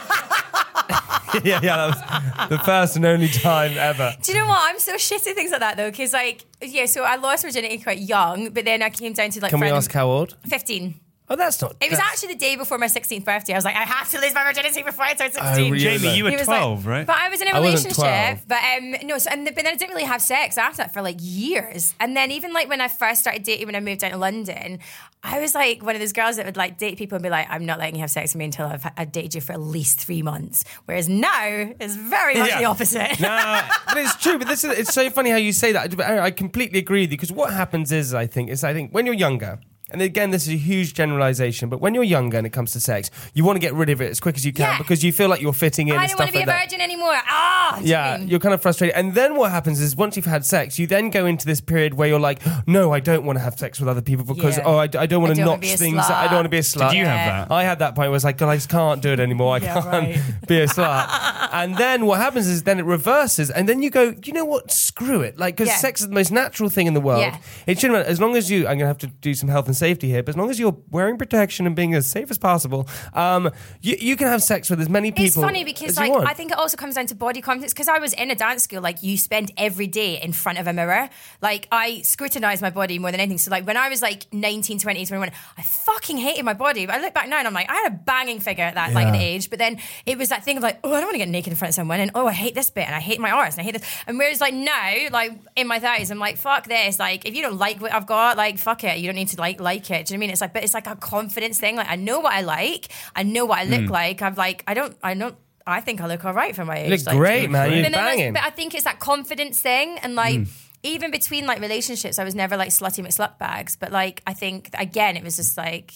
yeah, 1.44 1.60
yeah, 1.64 1.78
that 1.78 1.88
was 1.88 2.50
the 2.50 2.60
first 2.60 2.96
and 2.96 3.06
only 3.06 3.28
time 3.28 3.78
ever. 3.78 4.16
Do 4.22 4.32
you 4.32 4.40
know 4.40 4.48
what? 4.48 4.60
I'm 4.62 4.80
so 4.80 4.98
shit 4.98 5.26
at 5.28 5.36
things 5.36 5.52
like 5.52 5.62
that 5.62 5.78
though, 5.78 5.90
because 5.90 6.14
like, 6.14 6.46
yeah. 6.62 6.86
So 6.86 7.04
I 7.04 7.16
lost 7.16 7.44
virginity 7.44 7.78
quite 7.80 8.00
young, 8.00 8.50
but 8.50 8.66
then 8.66 8.82
I 8.82 8.90
came 8.90 9.14
down 9.14 9.30
to 9.32 9.40
like. 9.42 9.50
Can 9.50 9.60
we 9.60 9.70
ask 9.70 9.92
how 9.92 10.08
old? 10.08 10.38
Fifteen. 10.48 11.00
Oh, 11.30 11.38
that's 11.38 11.62
not. 11.62 11.72
It 11.80 11.90
was 11.90 11.98
that's- 12.00 12.14
actually 12.14 12.34
the 12.34 12.40
day 12.40 12.56
before 12.58 12.78
my 12.78 12.88
16th 12.88 13.24
birthday. 13.24 13.54
I 13.54 13.56
was 13.56 13.64
like, 13.66 13.78
I 13.78 13.84
have 13.84 14.10
to 14.12 14.20
lose 14.20 14.34
my 14.34 14.44
virginity 14.44 14.84
before 14.84 15.06
I 15.06 15.14
turn 15.14 15.31
16. 15.31 15.42
Oh, 15.44 15.56
really? 15.72 15.80
Jamie, 15.80 16.16
you 16.18 16.25
were 16.25 16.30
He 16.30 16.36
was 16.36 16.48
like- 16.48 16.60
12, 16.60 16.86
right? 16.86 17.08
But 17.08 17.16
I 17.16 17.30
was 17.30 17.42
in 17.42 17.48
a 17.48 17.52
I 17.52 17.60
wasn't 17.62 17.96
relationship. 17.98 18.46
12. 18.46 18.48
But 18.48 18.60
um, 19.02 19.08
no, 19.08 19.18
so, 19.18 19.30
and 19.31 19.46
but 19.46 19.56
then 19.56 19.68
I 19.68 19.75
didn't 19.75 19.92
really 19.92 20.04
have 20.04 20.22
sex 20.22 20.58
after 20.58 20.78
that 20.78 20.94
for 20.94 21.02
like 21.02 21.16
years. 21.20 21.96
And 22.00 22.16
then 22.16 22.30
even 22.31 22.52
like 22.52 22.68
when 22.68 22.81
I 22.81 22.90
first 22.90 23.22
started 23.22 23.44
dating, 23.44 23.68
when 23.68 23.75
I 23.75 23.80
moved 23.80 24.02
down 24.02 24.12
to 24.12 24.18
London, 24.18 24.80
I 25.24 25.40
was 25.40 25.56
like 25.56 25.81
one 25.81 25.96
of 25.96 26.02
those 26.02 26.12
girls 26.12 26.36
that 26.36 26.46
would 26.46 26.58
like 26.58 26.78
date 26.78 26.98
people 26.98 27.16
and 27.16 27.24
be 27.24 27.30
like, 27.30 27.48
I'm 27.50 27.66
not 27.66 27.80
letting 27.80 27.96
you 27.96 28.02
have 28.02 28.12
sex 28.12 28.34
with 28.34 28.40
me 28.40 28.46
until 28.46 28.68
I've, 28.68 28.86
I've 28.98 29.14
dated 29.14 29.36
you 29.36 29.42
for 29.42 29.54
at 29.54 29.62
least 29.62 30.00
three 30.02 30.22
months. 30.22 30.66
Whereas 30.86 31.08
now 31.08 31.46
it's 31.80 31.96
very 31.96 32.36
much 32.38 32.50
Yeah. 32.50 32.60
the 32.60 32.66
opposite. 32.66 33.20
No, 33.22 33.62
but 33.88 33.98
it's 33.98 34.16
true. 34.18 34.38
But 34.38 34.50
this 34.50 34.66
is, 34.66 34.78
it's 34.78 34.94
so 34.94 35.10
funny 35.10 35.30
how 35.30 35.38
you 35.38 35.54
say 35.54 35.72
that. 35.72 35.96
But 35.96 36.06
I 36.06 36.20
I 36.25 36.31
completely 36.31 36.80
agree 36.80 37.02
with 37.04 37.12
you 37.12 37.18
because 37.18 37.31
what 37.31 37.54
happens 37.54 37.94
is, 37.94 38.14
I 38.14 38.28
think, 38.28 38.50
is 38.50 38.64
I 38.66 38.74
think 38.74 38.92
when 38.92 39.06
you're 39.06 39.16
younger. 39.16 39.60
And 39.92 40.02
again, 40.02 40.32
this 40.32 40.44
is 40.48 40.54
a 40.54 40.58
huge 40.58 40.94
generalization, 40.94 41.68
but 41.70 41.80
when 41.82 41.94
you're 41.94 42.04
younger 42.06 42.38
and 42.38 42.48
it 42.48 42.52
comes 42.52 42.72
to 42.72 42.80
sex, 42.80 43.12
you 43.34 43.44
want 43.44 43.58
to 43.58 43.60
get 43.60 43.74
rid 43.74 43.90
of 43.90 44.02
it 44.02 44.10
as 44.10 44.20
quick 44.20 44.38
as 44.38 44.46
you 44.46 44.54
can 44.54 44.72
Yeah. 44.72 44.78
because 44.78 45.04
you 45.04 45.12
feel 45.12 45.28
like 45.30 45.42
you're 45.42 45.54
fitting 45.54 45.90
in 45.90 45.96
I 45.98 46.08
don't 46.08 46.18
want 46.18 46.30
to 46.32 46.34
be 46.34 46.40
like 46.40 46.48
a 46.48 46.52
that. 46.52 46.64
virgin 46.64 46.82
anymore. 46.82 47.14
Ah, 47.28 47.76
do 47.78 47.84
you 47.84 47.92
Yeah, 47.92 48.18
mean? 48.18 48.30
you're 48.30 48.40
kind 48.40 48.54
of 48.56 48.62
frustrated. 48.62 48.96
And 48.96 49.14
then 49.14 49.36
what 49.36 49.52
happens 49.52 49.82
is 49.82 49.96
once 49.96 50.16
you've 50.16 50.26
had 50.26 50.46
sex, 50.46 50.80
you 50.80 50.88
then 50.88 51.10
go 51.10 51.26
into 51.26 51.46
this 51.46 51.60
period 51.62 51.96
where 51.96 52.08
you're 52.08 52.20
like, 52.20 52.40
no, 52.66 52.94
I 52.94 53.02
don't 53.02 53.26
want 53.26 53.38
to 53.38 53.44
have 53.44 53.60
sex 53.60 53.80
with 53.80 53.90
other 53.90 54.02
people 54.02 54.24
because, 54.26 54.58
Yeah. 54.58 54.64
oh, 54.66 54.78
I, 54.78 54.84
I 54.84 55.06
don't 55.06 55.22
want 55.22 55.32
I 55.32 55.36
to 55.36 55.42
don't 55.42 55.46
notch 55.48 55.62
be 55.62 55.74
a 55.74 55.78
things. 55.78 55.98
I 56.00 56.26
don't 56.26 56.36
want 56.36 56.46
to 56.46 56.50
be 56.50 56.58
a 56.58 56.62
slut. 56.62 56.92
Did 56.92 56.98
you 57.00 57.06
have 57.06 57.50
that? 57.50 57.54
I 57.54 57.64
had 57.64 57.80
that 57.80 57.90
point 57.94 58.06
where 58.08 58.08
I 58.08 58.10
was 58.10 58.24
like, 58.24 58.38
God, 58.38 58.50
I 58.50 58.56
just 58.56 58.70
can't 58.70 59.02
do 59.02 59.12
it 59.12 59.20
anymore. 59.20 59.54
I 59.56 59.58
Yeah, 59.60 59.74
can't 59.74 59.86
right. 60.18 60.20
be 60.48 60.62
a 60.62 60.66
slut. 60.68 61.50
and 61.52 61.78
then 61.78 62.06
what 62.06 62.20
happens 62.20 62.48
is 62.48 62.64
then 62.64 62.80
it 62.80 62.86
reverses, 62.86 63.52
and 63.52 63.68
then 63.70 63.84
you 63.84 63.90
go, 63.92 64.16
you 64.24 64.32
know 64.34 64.46
what? 64.46 64.72
Screw 64.72 65.22
it. 65.22 65.38
Like, 65.38 65.56
because 65.58 65.68
Yeah. 65.68 65.78
sex 65.78 66.02
is 66.02 66.08
the 66.08 66.14
most 66.16 66.32
natural 66.32 66.70
thing 66.70 66.88
in 66.88 66.94
the 66.96 67.02
world. 67.02 67.20
Yeah. 67.22 67.38
It 67.68 67.80
shouldn't 67.80 68.00
matter. 68.00 68.10
As 68.10 68.20
long 68.22 68.36
as 68.38 68.50
you, 68.50 68.60
I'm 68.62 68.78
going 68.78 68.80
to 68.80 68.88
have 68.88 68.98
to 69.00 69.08
do 69.08 69.34
some 69.36 69.50
health 69.50 69.68
and 69.68 69.73
safety 69.74 70.10
here, 70.10 70.24
but 70.24 70.30
as 70.30 70.38
long 70.38 70.50
as 70.50 70.60
you're 70.60 70.77
wearing 70.89 71.18
protection 71.18 71.65
and 71.65 71.75
being 71.75 71.94
as 71.94 72.10
safe 72.10 72.30
as 72.32 72.38
possible, 72.38 72.88
um, 73.13 73.51
you, 73.82 73.96
you 74.00 74.15
can 74.15 74.27
have 74.27 74.44
sex 74.44 74.70
with 74.70 74.82
as 74.82 74.89
many 74.89 75.12
people. 75.12 75.25
It's 75.25 75.36
funny 75.36 75.63
because 75.63 75.98
like. 75.98 76.12
I 76.13 76.34
think 76.34 76.51
it 76.51 76.58
also 76.58 76.77
comes 76.77 76.96
down 76.96 77.08
to 77.08 77.15
body 77.15 77.42
confidence 77.42 77.74
because 77.74 77.88
I 77.88 78.00
was 78.00 78.13
in 78.13 78.32
a 78.32 78.36
dance 78.36 78.63
school 78.63 78.82
like 78.82 79.03
you 79.03 79.18
spend 79.18 79.51
every 79.58 79.88
day 79.88 80.22
in 80.22 80.34
front 80.34 80.60
of 80.60 80.68
a 80.68 80.74
mirror 80.74 81.10
like 81.42 81.68
I 81.72 82.01
scrutinize 82.01 82.62
my 82.62 82.70
body 82.70 83.00
more 83.00 83.12
than 83.12 83.20
anything 83.20 83.38
so 83.38 83.51
like 83.51 83.65
when 83.65 83.77
I 83.77 83.89
was 83.89 84.01
like 84.01 84.32
19 84.34 84.80
20 84.80 85.06
21 85.06 85.32
I 85.58 85.62
fucking 85.62 86.18
hated 86.18 86.44
my 86.44 86.53
body 86.53 86.86
but 86.86 86.96
I 86.96 87.01
look 87.01 87.13
back 87.13 87.30
now 87.30 87.38
and 87.38 87.48
I'm 87.48 87.53
like 87.53 87.70
I 87.70 87.75
had 87.75 87.94
a 87.94 87.96
banging 87.96 88.39
figure 88.39 88.63
at 88.63 88.75
that 88.75 88.94
like 88.94 89.08
an 89.08 89.15
age 89.15 89.50
but 89.50 89.60
then 89.60 89.80
it 90.06 90.18
was 90.18 90.30
that 90.30 90.44
thing 90.44 90.58
of 90.58 90.63
like 90.63 90.80
oh 90.84 90.89
I 90.89 90.96
don't 90.96 91.06
want 91.06 91.13
to 91.15 91.20
get 91.20 91.30
naked 91.30 91.51
in 91.51 91.58
front 91.58 91.70
of 91.70 91.75
someone 91.75 92.00
and 92.00 92.12
oh 92.15 92.27
I 92.27 92.34
hate 92.34 92.56
this 92.56 92.70
bit 92.70 92.86
and 92.86 92.96
I 92.96 93.00
hate 93.00 93.20
my 93.20 93.32
arse 93.32 93.56
and 93.56 93.62
I 93.62 93.63
hate 93.63 93.80
this 93.80 94.03
and 94.08 94.18
whereas 94.18 94.42
like 94.42 94.53
now 94.53 94.96
like 95.12 95.34
in 95.56 95.68
my 95.68 95.80
30s 95.80 96.12
I'm 96.12 96.20
like 96.20 96.38
fuck 96.38 96.65
this 96.65 97.00
like 97.00 97.25
if 97.25 97.36
you 97.36 97.42
don't 97.42 97.58
like 97.58 97.82
what 97.82 97.94
I've 97.94 98.08
got 98.08 98.38
like 98.38 98.58
fuck 98.58 98.84
it 98.84 98.98
you 98.98 99.08
don't 99.08 99.15
need 99.15 99.30
to 99.30 99.38
like 99.39 99.60
like 99.63 99.89
it 99.89 100.05
do 100.05 100.13
you 100.13 100.17
know 100.17 100.20
what 100.22 100.25
I 100.25 100.27
mean 100.27 100.29
it's 100.29 100.41
like 100.41 100.53
but 100.53 100.63
it's 100.63 100.74
like 100.74 100.88
a 100.88 100.96
confidence 100.96 101.60
thing 101.60 101.75
like 101.75 101.89
I 101.89 101.96
know 101.96 102.20
what 102.20 102.34
I 102.34 102.41
like 102.41 102.89
I 103.15 103.24
know 103.24 103.46
what 103.46 103.60
I 103.60 103.63
look 103.63 103.86
hmm. 103.86 103.91
like 103.91 104.22
I've 104.22 104.38
like 104.38 104.63
I 104.67 104.74
don't 104.74 104.96
I 105.01 105.13
don't 105.13 105.36
I 105.65 105.82
think 105.82 106.01
I 106.01 106.08
look 106.08 106.25
all 106.25 106.34
right 106.34 106.55
for 106.55 106.65
my 106.65 106.77
age. 106.77 106.89
look 106.89 107.05
like, 107.05 107.17
great, 107.17 107.50
man. 107.50 107.72
You're 107.72 107.84
But 107.84 107.93
banging. 107.93 108.34
But 108.34 108.43
I 108.43 108.50
think 108.50 108.74
it's 108.74 108.84
that 108.84 109.00
confidence 109.00 109.62
thing, 109.62 109.98
and 110.00 110.15
like 110.15 110.39
hmm. 110.39 110.43
even 110.84 111.12
between 111.12 111.46
like 111.46 111.62
relationships, 111.62 112.20
I 112.20 112.24
was 112.24 112.36
never 112.36 112.58
like 112.58 112.70
slutty 112.70 113.05
McSlut 113.05 113.38
bags. 113.38 113.75
But 113.75 113.91
like 113.91 114.22
I 114.27 114.34
think 114.34 114.70
again, 114.77 115.15
it 115.15 115.24
was 115.24 115.38
just 115.38 115.58
like 115.58 115.93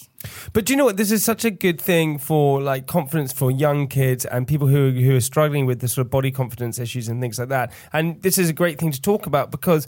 But 0.52 0.64
do 0.64 0.72
you 0.72 0.76
know 0.76 0.86
what? 0.86 0.96
This 0.96 1.10
is 1.10 1.22
such 1.22 1.44
a 1.44 1.50
good 1.50 1.80
thing 1.80 2.18
for 2.18 2.62
like 2.62 2.86
confidence 2.86 3.32
for 3.32 3.50
young 3.50 3.88
kids 3.88 4.24
and 4.24 4.46
people 4.46 4.68
who 4.68 4.90
who 4.90 5.16
are 5.16 5.20
struggling 5.20 5.66
with 5.66 5.80
the 5.80 5.88
sort 5.88 6.06
of 6.06 6.10
body 6.10 6.30
confidence 6.30 6.78
issues 6.78 7.08
and 7.08 7.20
things 7.20 7.38
like 7.38 7.48
that. 7.48 7.72
And 7.92 8.22
this 8.22 8.38
is 8.38 8.48
a 8.48 8.54
great 8.54 8.78
thing 8.78 8.92
to 8.92 9.00
talk 9.00 9.26
about 9.26 9.50
because 9.50 9.86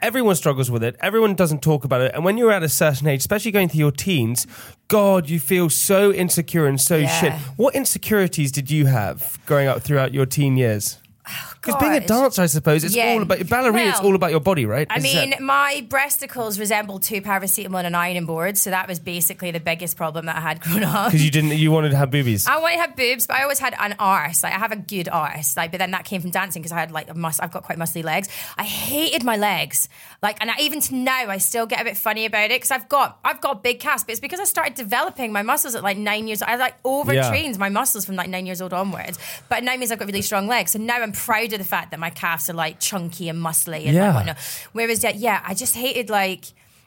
everyone 0.00 0.34
struggles 0.34 0.70
with 0.70 0.82
it. 0.82 0.96
Everyone 1.00 1.34
doesn't 1.34 1.62
talk 1.62 1.84
about 1.84 2.00
it. 2.00 2.12
And 2.14 2.24
when 2.24 2.36
you're 2.38 2.52
at 2.52 2.62
a 2.62 2.68
certain 2.68 3.06
age, 3.06 3.20
especially 3.20 3.50
going 3.52 3.68
through 3.68 3.80
your 3.80 3.90
teens, 3.92 4.46
God, 4.88 5.28
you 5.28 5.38
feel 5.40 5.70
so 5.70 6.12
insecure 6.12 6.66
and 6.66 6.80
so 6.80 6.96
Yeah. 6.96 7.20
shit. 7.20 7.32
What 7.56 7.74
insecurities 7.74 8.50
did 8.52 8.70
you 8.70 8.86
have 8.86 9.38
growing 9.46 9.68
up 9.68 9.82
throughout 9.82 10.12
your 10.14 10.26
teen 10.26 10.56
years? 10.56 10.98
Because 11.24 11.80
being 11.80 11.94
a 11.94 12.00
dancer, 12.06 12.42
I 12.42 12.46
suppose, 12.46 12.84
it's 12.84 12.94
Yeah. 12.94 13.12
all 13.12 13.22
about 13.22 13.48
ballerina. 13.48 13.88
it's 13.90 14.00
all 14.00 14.14
about 14.14 14.30
your 14.30 14.40
body, 14.40 14.66
right? 14.66 14.86
I 14.90 14.96
Is 14.98 15.04
uh, 15.04 15.08
mean, 15.20 15.30
that- 15.30 15.40
my 15.40 15.86
breasticles 15.88 16.58
resembled 16.58 17.02
two 17.02 17.22
paracetamol 17.22 17.78
and 17.78 17.86
an 17.86 17.94
ironing 17.94 18.26
board, 18.26 18.58
so 18.58 18.68
that 18.70 18.86
was 18.88 18.98
basically 19.00 19.50
the 19.50 19.60
biggest 19.60 19.96
problem 19.96 20.26
that 20.26 20.36
I 20.36 20.40
had 20.40 20.60
growing 20.60 20.84
up. 20.84 21.06
because 21.06 21.24
you 21.24 21.30
didn't, 21.30 21.56
you 21.56 21.70
wanted 21.70 21.90
to 21.90 21.96
have 21.96 22.10
boobies. 22.10 22.46
I 22.46 22.58
wanted 22.58 22.74
to 22.76 22.80
have 22.82 22.96
boobs, 22.96 23.26
but 23.26 23.36
I 23.36 23.42
always 23.42 23.58
had 23.58 23.74
an 23.80 23.96
arse. 23.98 24.42
Like 24.42 24.52
I 24.52 24.58
have 24.58 24.72
a 24.72 24.76
good 24.76 25.08
arse. 25.08 25.56
Like, 25.56 25.70
but 25.70 25.78
then 25.78 25.92
that 25.92 26.04
came 26.04 26.20
from 26.20 26.30
dancing 26.30 26.60
because 26.60 26.72
I 26.72 26.80
had 26.80 26.90
like 26.92 27.08
a 27.08 27.14
mus- 27.14 27.40
I've 27.40 27.50
got 27.50 27.62
quite 27.62 27.78
muscly 27.78 28.04
legs. 28.04 28.28
I 28.58 28.64
hated 28.64 29.24
my 29.24 29.36
legs. 29.38 29.88
Like, 30.22 30.36
and 30.42 30.50
I, 30.50 30.54
even 30.60 30.80
to 30.82 30.94
now, 30.94 31.30
I 31.30 31.38
still 31.38 31.64
get 31.64 31.80
a 31.80 31.84
bit 31.84 31.96
funny 31.96 32.26
about 32.26 32.50
it 32.50 32.56
because 32.60 32.70
I've 32.70 32.88
got 32.90 33.18
I've 33.24 33.40
got 33.40 33.62
big 33.62 33.80
calves, 33.80 34.04
but 34.04 34.12
it's 34.12 34.20
because 34.20 34.40
I 34.40 34.44
started 34.44 34.74
developing 34.74 35.32
my 35.32 35.42
muscles 35.42 35.74
at 35.74 35.82
like 35.82 35.96
nine 35.96 36.26
years. 36.28 36.42
old. 36.42 36.50
I 36.50 36.56
like 36.56 36.74
overtrained 36.84 37.58
my 37.58 37.70
muscles 37.70 38.04
from 38.04 38.16
like 38.16 38.28
nine 38.28 38.44
years 38.44 38.60
old 38.60 38.74
onwards. 38.74 39.18
But 39.48 39.58
it 39.58 39.64
now 39.64 39.74
means 39.76 39.90
I've 39.90 39.98
got 39.98 40.06
really 40.08 40.20
strong 40.20 40.46
legs. 40.48 40.72
So 40.72 40.78
now 40.78 40.96
I'm 40.96 41.13
proud 41.14 41.52
of 41.52 41.58
the 41.58 41.64
fact 41.64 41.90
that 41.92 42.00
my 42.00 42.10
calves 42.10 42.50
are 42.50 42.54
like 42.54 42.80
chunky 42.80 43.28
and 43.28 43.38
muscly 43.42 43.84
and 43.86 43.94
Yeah. 43.94 44.06
like 44.08 44.14
whatnot. 44.16 44.38
Whereas, 44.72 45.02
yeah, 45.02 45.12
yeah, 45.16 45.40
I 45.44 45.54
just 45.54 45.74
hated 45.76 46.10
like. 46.10 46.44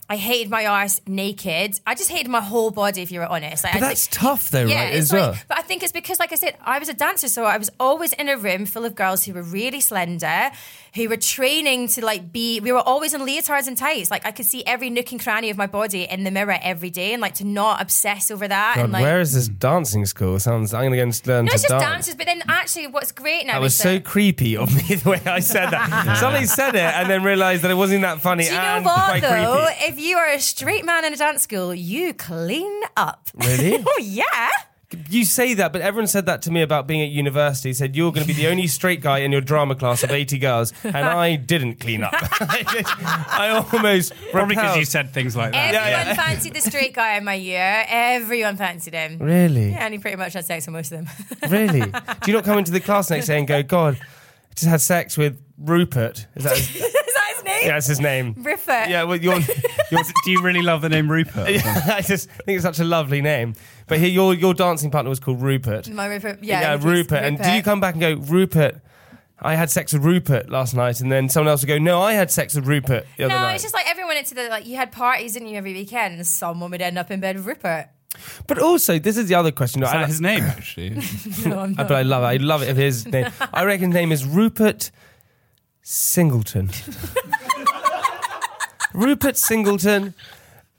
I 0.10 0.16
hated 0.16 0.50
my 0.50 0.66
arse 0.66 1.02
naked. 1.06 1.82
I 1.86 1.94
just 1.94 2.10
hated 2.10 2.30
my 2.30 2.40
whole 2.40 2.72
body, 2.72 3.02
if 3.02 3.12
you 3.12 3.20
were 3.20 3.26
honest. 3.26 3.66
Like, 3.66 3.74
but 3.74 3.82
that's 3.82 4.08
tough, 4.08 4.50
though, 4.52 4.64
yeah, 4.66 4.86
right? 4.86 4.96
it's 4.96 5.12
like- 5.12 5.20
well. 5.22 5.36
But 5.50 5.58
I 5.60 5.64
think 5.64 5.84
it's 5.84 5.92
because, 5.92 6.18
like 6.18 6.32
I 6.32 6.36
said, 6.36 6.56
I 6.64 6.80
was 6.80 6.88
a 6.88 6.94
dancer, 6.94 7.28
so 7.28 7.44
I 7.44 7.58
was 7.58 7.70
always 7.78 8.14
in 8.14 8.30
a 8.30 8.38
room 8.38 8.66
full 8.66 8.86
of 8.86 8.96
girls 8.96 9.26
who 9.26 9.34
were 9.34 9.42
really 9.44 9.82
slender, 9.82 10.50
who 10.98 11.08
were 11.08 11.16
training 11.18 11.88
to 11.90 12.04
like 12.04 12.34
be. 12.34 12.60
We 12.60 12.72
were 12.72 12.82
always 12.82 13.14
in 13.14 13.22
leotards 13.22 13.68
and 13.68 13.78
tights. 13.78 14.12
Like 14.12 14.26
I 14.26 14.32
could 14.32 14.46
see 14.46 14.66
every 14.66 14.90
nook 14.90 15.12
and 15.12 15.22
cranny 15.22 15.50
of 15.50 15.58
my 15.58 15.68
body 15.68 16.04
in 16.04 16.24
the 16.24 16.32
mirror 16.32 16.58
every 16.62 16.90
day, 16.90 17.14
and 17.14 17.22
like 17.22 17.36
to 17.36 17.46
not 17.46 17.82
obsess 17.82 18.30
over 18.32 18.48
that. 18.48 18.76
God, 18.76 18.84
and 18.86 18.94
like, 18.94 19.04
where 19.04 19.22
is 19.22 19.34
this 19.34 19.48
dancing 19.48 20.06
school? 20.06 20.40
Sounds. 20.40 20.74
I'm 20.74 20.82
going 20.82 20.92
to 20.92 20.98
go 20.98 21.04
and 21.04 21.28
learn 21.28 21.46
no, 21.46 21.50
to 21.50 21.54
it's 21.56 21.64
just 21.64 21.70
dance. 21.72 21.84
dances. 21.84 22.16
But 22.16 22.26
then, 22.26 22.44
actually, 22.50 22.88
what's 22.88 23.12
great 23.12 23.46
now 23.46 23.54
That 23.54 23.62
was 23.62 23.74
is 23.74 23.80
so 23.80 23.94
that, 23.94 24.04
creepy 24.04 24.58
of 24.58 24.74
me 24.76 24.96
the 24.96 25.10
way 25.12 25.22
I 25.26 25.40
said 25.40 25.70
that. 25.70 26.18
Somebody 26.20 26.46
said 26.46 26.76
it 26.76 26.82
and 26.82 27.10
then 27.10 27.24
realised 27.24 27.62
that 27.64 27.72
it 27.72 27.76
wasn't 27.76 28.02
that 28.02 28.20
funny 28.20 28.46
Do 28.46 28.52
you 28.52 28.58
know 28.58 28.82
what 28.82 29.06
quite 29.06 29.22
though? 29.22 29.66
creepy. 29.66 29.86
If 29.86 30.00
you 30.00 30.18
are 30.18 30.30
a 30.30 30.40
straight 30.40 30.84
man 30.86 31.06
in 31.06 31.14
a 31.14 31.18
dance 31.18 31.44
school, 31.44 31.74
you 31.74 32.14
clean 32.14 32.82
up. 32.96 33.30
Really? 33.36 33.84
oh 33.88 34.00
yeah. 34.02 34.50
You 35.10 35.26
say 35.26 35.54
that, 35.56 35.74
but 35.74 35.82
everyone 35.82 36.08
said 36.08 36.28
that 36.28 36.42
to 36.44 36.52
me 36.52 36.62
about 36.62 36.88
being 36.88 37.02
at 37.02 37.10
university. 37.10 37.74
Said 37.74 37.94
you're 37.94 38.14
going 38.14 38.26
to 38.26 38.28
be 38.28 38.34
the 38.34 38.48
only 38.48 38.68
straight 38.68 39.02
guy 39.02 39.20
in 39.20 39.34
your 39.34 39.42
drama 39.42 39.76
class 39.76 40.02
of 40.02 40.12
80 40.12 40.38
girls, 40.38 40.72
and 40.82 40.96
I 40.96 41.36
didn't 41.36 41.82
clean 41.82 42.04
up. 42.04 42.14
I 42.40 43.66
almost 43.74 44.14
Probably 44.32 44.56
because 44.56 44.78
you 44.78 44.86
said 44.86 45.14
things 45.14 45.36
like 45.36 45.52
that. 45.52 45.74
Everyone 45.74 46.08
yeah. 46.08 46.14
fancied 46.16 46.54
the 46.54 46.62
straight 46.62 46.94
guy 46.94 47.18
in 47.18 47.26
my 47.26 47.34
year. 47.34 47.84
Everyone 47.90 48.56
fancied 48.56 48.94
him. 48.94 49.18
Really, 49.20 49.72
Yeah, 49.72 49.84
and 49.86 49.94
he 49.94 50.00
pretty 50.00 50.16
much 50.16 50.32
had 50.34 50.46
sex 50.46 50.66
with 50.66 50.74
most 50.74 50.94
of 50.94 51.06
them. 51.06 51.52
really. 51.52 51.82
Do 51.82 52.32
you 52.32 52.34
not 52.34 52.46
come 52.46 52.58
into 52.58 52.72
the 52.72 52.80
class 52.80 53.10
next 53.10 53.28
day 53.28 53.38
and 53.40 53.48
go, 53.48 53.64
God, 53.64 54.00
I 54.02 54.54
just 54.56 54.70
had 54.70 54.80
sex 54.80 55.18
with 55.18 55.38
Rupert? 55.58 56.28
Is 56.36 56.46
that? 56.46 56.94
Name? 57.48 57.62
yeah, 57.64 57.74
that's 57.74 57.88
his 57.88 58.00
name. 58.00 58.34
Rupert. 58.38 58.90
Yeah, 58.90 59.04
well, 59.04 59.18
you're. 59.18 59.40
you're 59.92 60.02
Do 60.26 60.32
you 60.32 60.42
really 60.44 60.62
love 60.62 60.82
the 60.82 60.90
name 60.90 61.10
Rupert? 61.10 61.48
I 61.66 62.02
just 62.02 62.30
think 62.30 62.58
it's 62.58 62.64
such 62.64 62.80
a 62.80 62.84
lovely 62.84 63.22
name. 63.22 63.56
But 63.88 64.00
here, 64.00 64.10
your 64.10 64.34
your 64.34 64.54
dancing 64.54 64.92
partner 64.92 65.10
was 65.10 65.20
called 65.20 65.42
Rupert. 65.42 65.90
My 65.90 66.08
Rupert. 66.08 66.44
Yeah, 66.44 66.62
Yeah, 66.62 66.76
he's 66.76 66.86
Rupert. 66.86 67.24
And 67.24 67.42
do 67.42 67.50
you 67.52 67.64
come 67.64 67.80
back 67.80 67.96
and 67.96 68.02
go, 68.02 68.14
Rupert? 68.16 68.82
I 69.40 69.54
had 69.54 69.70
sex 69.70 69.94
with 69.94 70.04
Rupert 70.04 70.50
last 70.50 70.74
night, 70.74 71.00
and 71.00 71.12
then 71.12 71.30
someone 71.30 71.52
else 71.52 71.62
would 71.62 71.68
go, 71.68 71.78
No, 71.78 72.02
I 72.02 72.14
had 72.14 72.32
sex 72.32 72.56
with 72.56 72.66
Rupert 72.66 73.06
the 73.18 73.26
other 73.26 73.34
No, 73.36 73.40
night. 73.42 73.54
it's 73.54 73.64
just 73.64 73.74
like 73.76 73.88
everyone 73.88 74.18
into 74.18 74.34
the 74.34 74.50
like 74.50 74.66
you 74.66 74.76
had 74.78 74.92
parties, 74.92 75.34
didn't 75.34 75.50
you, 75.50 75.58
every 75.58 75.74
weekend? 75.74 76.16
And 76.16 76.26
someone 76.26 76.72
would 76.72 76.82
end 76.82 76.98
up 76.98 77.12
in 77.12 77.20
bed 77.20 77.36
with 77.36 77.46
Rupert. 77.46 77.88
But 78.48 78.58
also, 78.58 78.98
this 78.98 79.16
is 79.16 79.28
the 79.28 79.36
other 79.36 79.52
question. 79.52 79.84
Is 79.84 79.90
I, 79.90 80.00
that 80.00 80.08
his 80.08 80.20
name, 80.22 80.42
actually? 80.44 80.90
No, 81.46 81.60
I'm 81.60 81.76
uh, 81.78 81.84
I- 81.84 81.88
but 81.88 81.92
I 81.92 82.02
love 82.02 82.24
it. 82.24 82.26
I 82.26 82.38
love 82.38 82.64
it 82.64 82.70
of 82.70 82.78
his 82.78 83.06
name. 83.06 83.28
I 83.54 83.64
reckon 83.64 83.92
his 83.92 83.94
name 83.94 84.12
is 84.12 84.26
Rupert 84.26 84.90
Singleton. 85.84 86.72
Rupert 88.98 89.38
Singleton. 89.38 90.14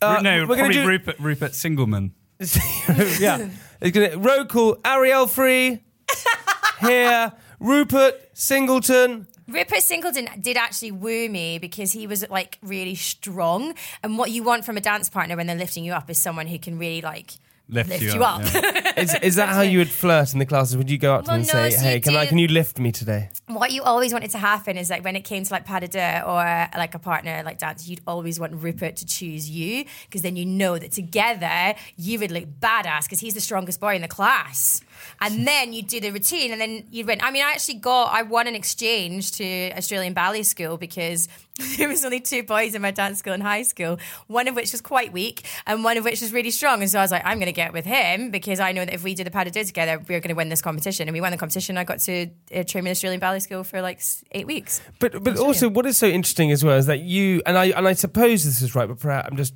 Uh, 0.02 0.20
no, 0.22 0.40
we're 0.40 0.56
gonna 0.56 0.56
probably 0.56 0.74
do- 0.74 0.86
Rupert, 0.86 1.18
Rupert 1.20 1.52
Singleman. 1.52 2.10
yeah. 3.20 3.48
It's 3.80 3.96
gonna 3.96 4.18
roll 4.18 4.44
call 4.44 4.76
Arielle 4.76 5.28
Free 5.28 5.82
here. 6.80 7.32
Rupert 7.60 8.30
Singleton. 8.34 9.26
Rupert 9.48 9.82
Singleton 9.82 10.28
did 10.40 10.56
actually 10.56 10.92
woo 10.92 11.28
me 11.28 11.58
because 11.58 11.92
he 11.92 12.06
was 12.06 12.28
like 12.28 12.58
really 12.62 12.94
strong. 12.94 13.74
And 14.02 14.18
what 14.18 14.30
you 14.30 14.42
want 14.42 14.64
from 14.64 14.76
a 14.76 14.80
dance 14.80 15.08
partner 15.08 15.36
when 15.36 15.46
they're 15.46 15.56
lifting 15.56 15.84
you 15.84 15.92
up 15.92 16.10
is 16.10 16.18
someone 16.18 16.46
who 16.46 16.58
can 16.58 16.78
really 16.78 17.00
like 17.00 17.32
Lift 17.70 17.90
lift, 17.90 18.02
you 18.02 18.14
you, 18.14 18.22
up, 18.22 18.40
up. 18.40 18.54
yeah. 18.54 18.92
Is, 18.98 19.14
is 19.22 19.36
that 19.36 19.50
how 19.50 19.60
you 19.60 19.78
would 19.78 19.90
flirt 19.90 20.32
in 20.32 20.40
the 20.40 20.46
classes? 20.46 20.76
Would 20.76 20.90
you 20.90 20.98
go 20.98 21.14
up 21.14 21.24
to 21.26 21.30
Well, 21.30 21.38
them 21.38 21.42
and 21.42 21.46
no, 21.46 21.70
say, 21.70 21.76
so 21.76 21.82
"Hey, 21.82 21.94
you 21.96 22.00
can 22.00 22.16
I? 22.16 22.26
Can 22.26 22.38
you 22.38 22.48
lift 22.48 22.80
me 22.80 22.90
today?" 22.90 23.30
what 23.46 23.70
you 23.70 23.82
always 23.82 24.12
wanted 24.12 24.30
to 24.32 24.38
happen 24.38 24.76
is 24.76 24.90
like 24.90 25.04
when 25.04 25.14
it 25.14 25.22
came 25.22 25.44
to 25.44 25.52
like 25.52 25.64
pas 25.64 25.80
de 25.80 25.88
deux 25.88 26.22
or 26.26 26.68
like 26.76 26.94
a 26.94 26.98
partner 26.98 27.42
like 27.44 27.58
dance, 27.58 27.88
you'd 27.88 28.00
always 28.08 28.40
want 28.40 28.54
Rupert 28.54 28.96
to 28.96 29.06
choose 29.06 29.48
you 29.48 29.84
because 30.06 30.22
then 30.22 30.34
you 30.34 30.44
know 30.44 30.78
that 30.78 30.92
together 30.92 31.74
you 31.96 32.18
would 32.18 32.30
look 32.32 32.44
badass 32.60 33.04
because 33.04 33.20
he's 33.20 33.34
the 33.34 33.40
strongest 33.40 33.78
boy 33.80 33.94
in 33.94 34.02
the 34.02 34.08
class. 34.08 34.80
And 35.20 35.46
then 35.46 35.72
you'd 35.72 35.86
do 35.86 36.00
the 36.00 36.10
routine 36.10 36.52
and 36.52 36.60
then 36.60 36.84
you'd 36.90 37.06
win. 37.06 37.20
I 37.22 37.30
mean, 37.30 37.42
I 37.42 37.50
actually 37.50 37.76
got, 37.76 38.12
I 38.12 38.22
won 38.22 38.46
an 38.46 38.54
exchange 38.54 39.32
to 39.32 39.72
Australian 39.72 40.14
Ballet 40.14 40.42
School 40.42 40.76
because 40.76 41.28
there 41.76 41.88
was 41.88 42.04
only 42.04 42.20
two 42.20 42.42
boys 42.42 42.74
in 42.74 42.82
my 42.82 42.90
dance 42.90 43.18
school 43.18 43.32
in 43.32 43.40
high 43.40 43.62
school, 43.62 43.98
one 44.28 44.46
of 44.48 44.54
which 44.54 44.72
was 44.72 44.80
quite 44.80 45.12
weak 45.12 45.46
and 45.66 45.82
one 45.82 45.96
of 45.96 46.04
which 46.04 46.20
was 46.20 46.32
really 46.32 46.50
strong. 46.50 46.82
And 46.82 46.90
so 46.90 46.98
I 46.98 47.02
was 47.02 47.10
like, 47.10 47.22
I'm 47.24 47.38
going 47.38 47.46
to 47.46 47.52
get 47.52 47.72
with 47.72 47.84
him 47.84 48.30
because 48.30 48.60
I 48.60 48.72
know 48.72 48.84
that 48.84 48.94
if 48.94 49.02
we 49.02 49.14
do 49.14 49.24
the 49.24 49.30
pas 49.30 49.44
de 49.44 49.50
deux 49.50 49.64
together, 49.64 49.98
we're 50.08 50.20
going 50.20 50.28
to 50.28 50.34
win 50.34 50.48
this 50.48 50.62
competition. 50.62 51.08
And 51.08 51.14
we 51.14 51.20
won 51.20 51.32
the 51.32 51.38
competition. 51.38 51.76
I 51.76 51.84
got 51.84 51.98
to 52.00 52.28
uh, 52.54 52.62
train 52.64 52.86
in 52.86 52.90
Australian 52.90 53.20
Ballet 53.20 53.40
School 53.40 53.64
for 53.64 53.82
like 53.82 54.00
eight 54.32 54.46
weeks. 54.46 54.80
But 55.00 55.22
but 55.22 55.36
also, 55.36 55.68
what 55.68 55.86
is 55.86 55.96
so 55.96 56.06
interesting 56.06 56.52
as 56.52 56.64
well 56.64 56.76
is 56.76 56.86
that 56.86 57.00
you 57.00 57.42
and 57.44 57.58
I 57.58 57.66
and 57.66 57.88
I 57.88 57.92
suppose 57.94 58.44
this 58.44 58.62
is 58.62 58.74
right, 58.74 58.86
but 58.86 59.00
perhaps 59.00 59.28
I'm 59.30 59.36
just 59.36 59.54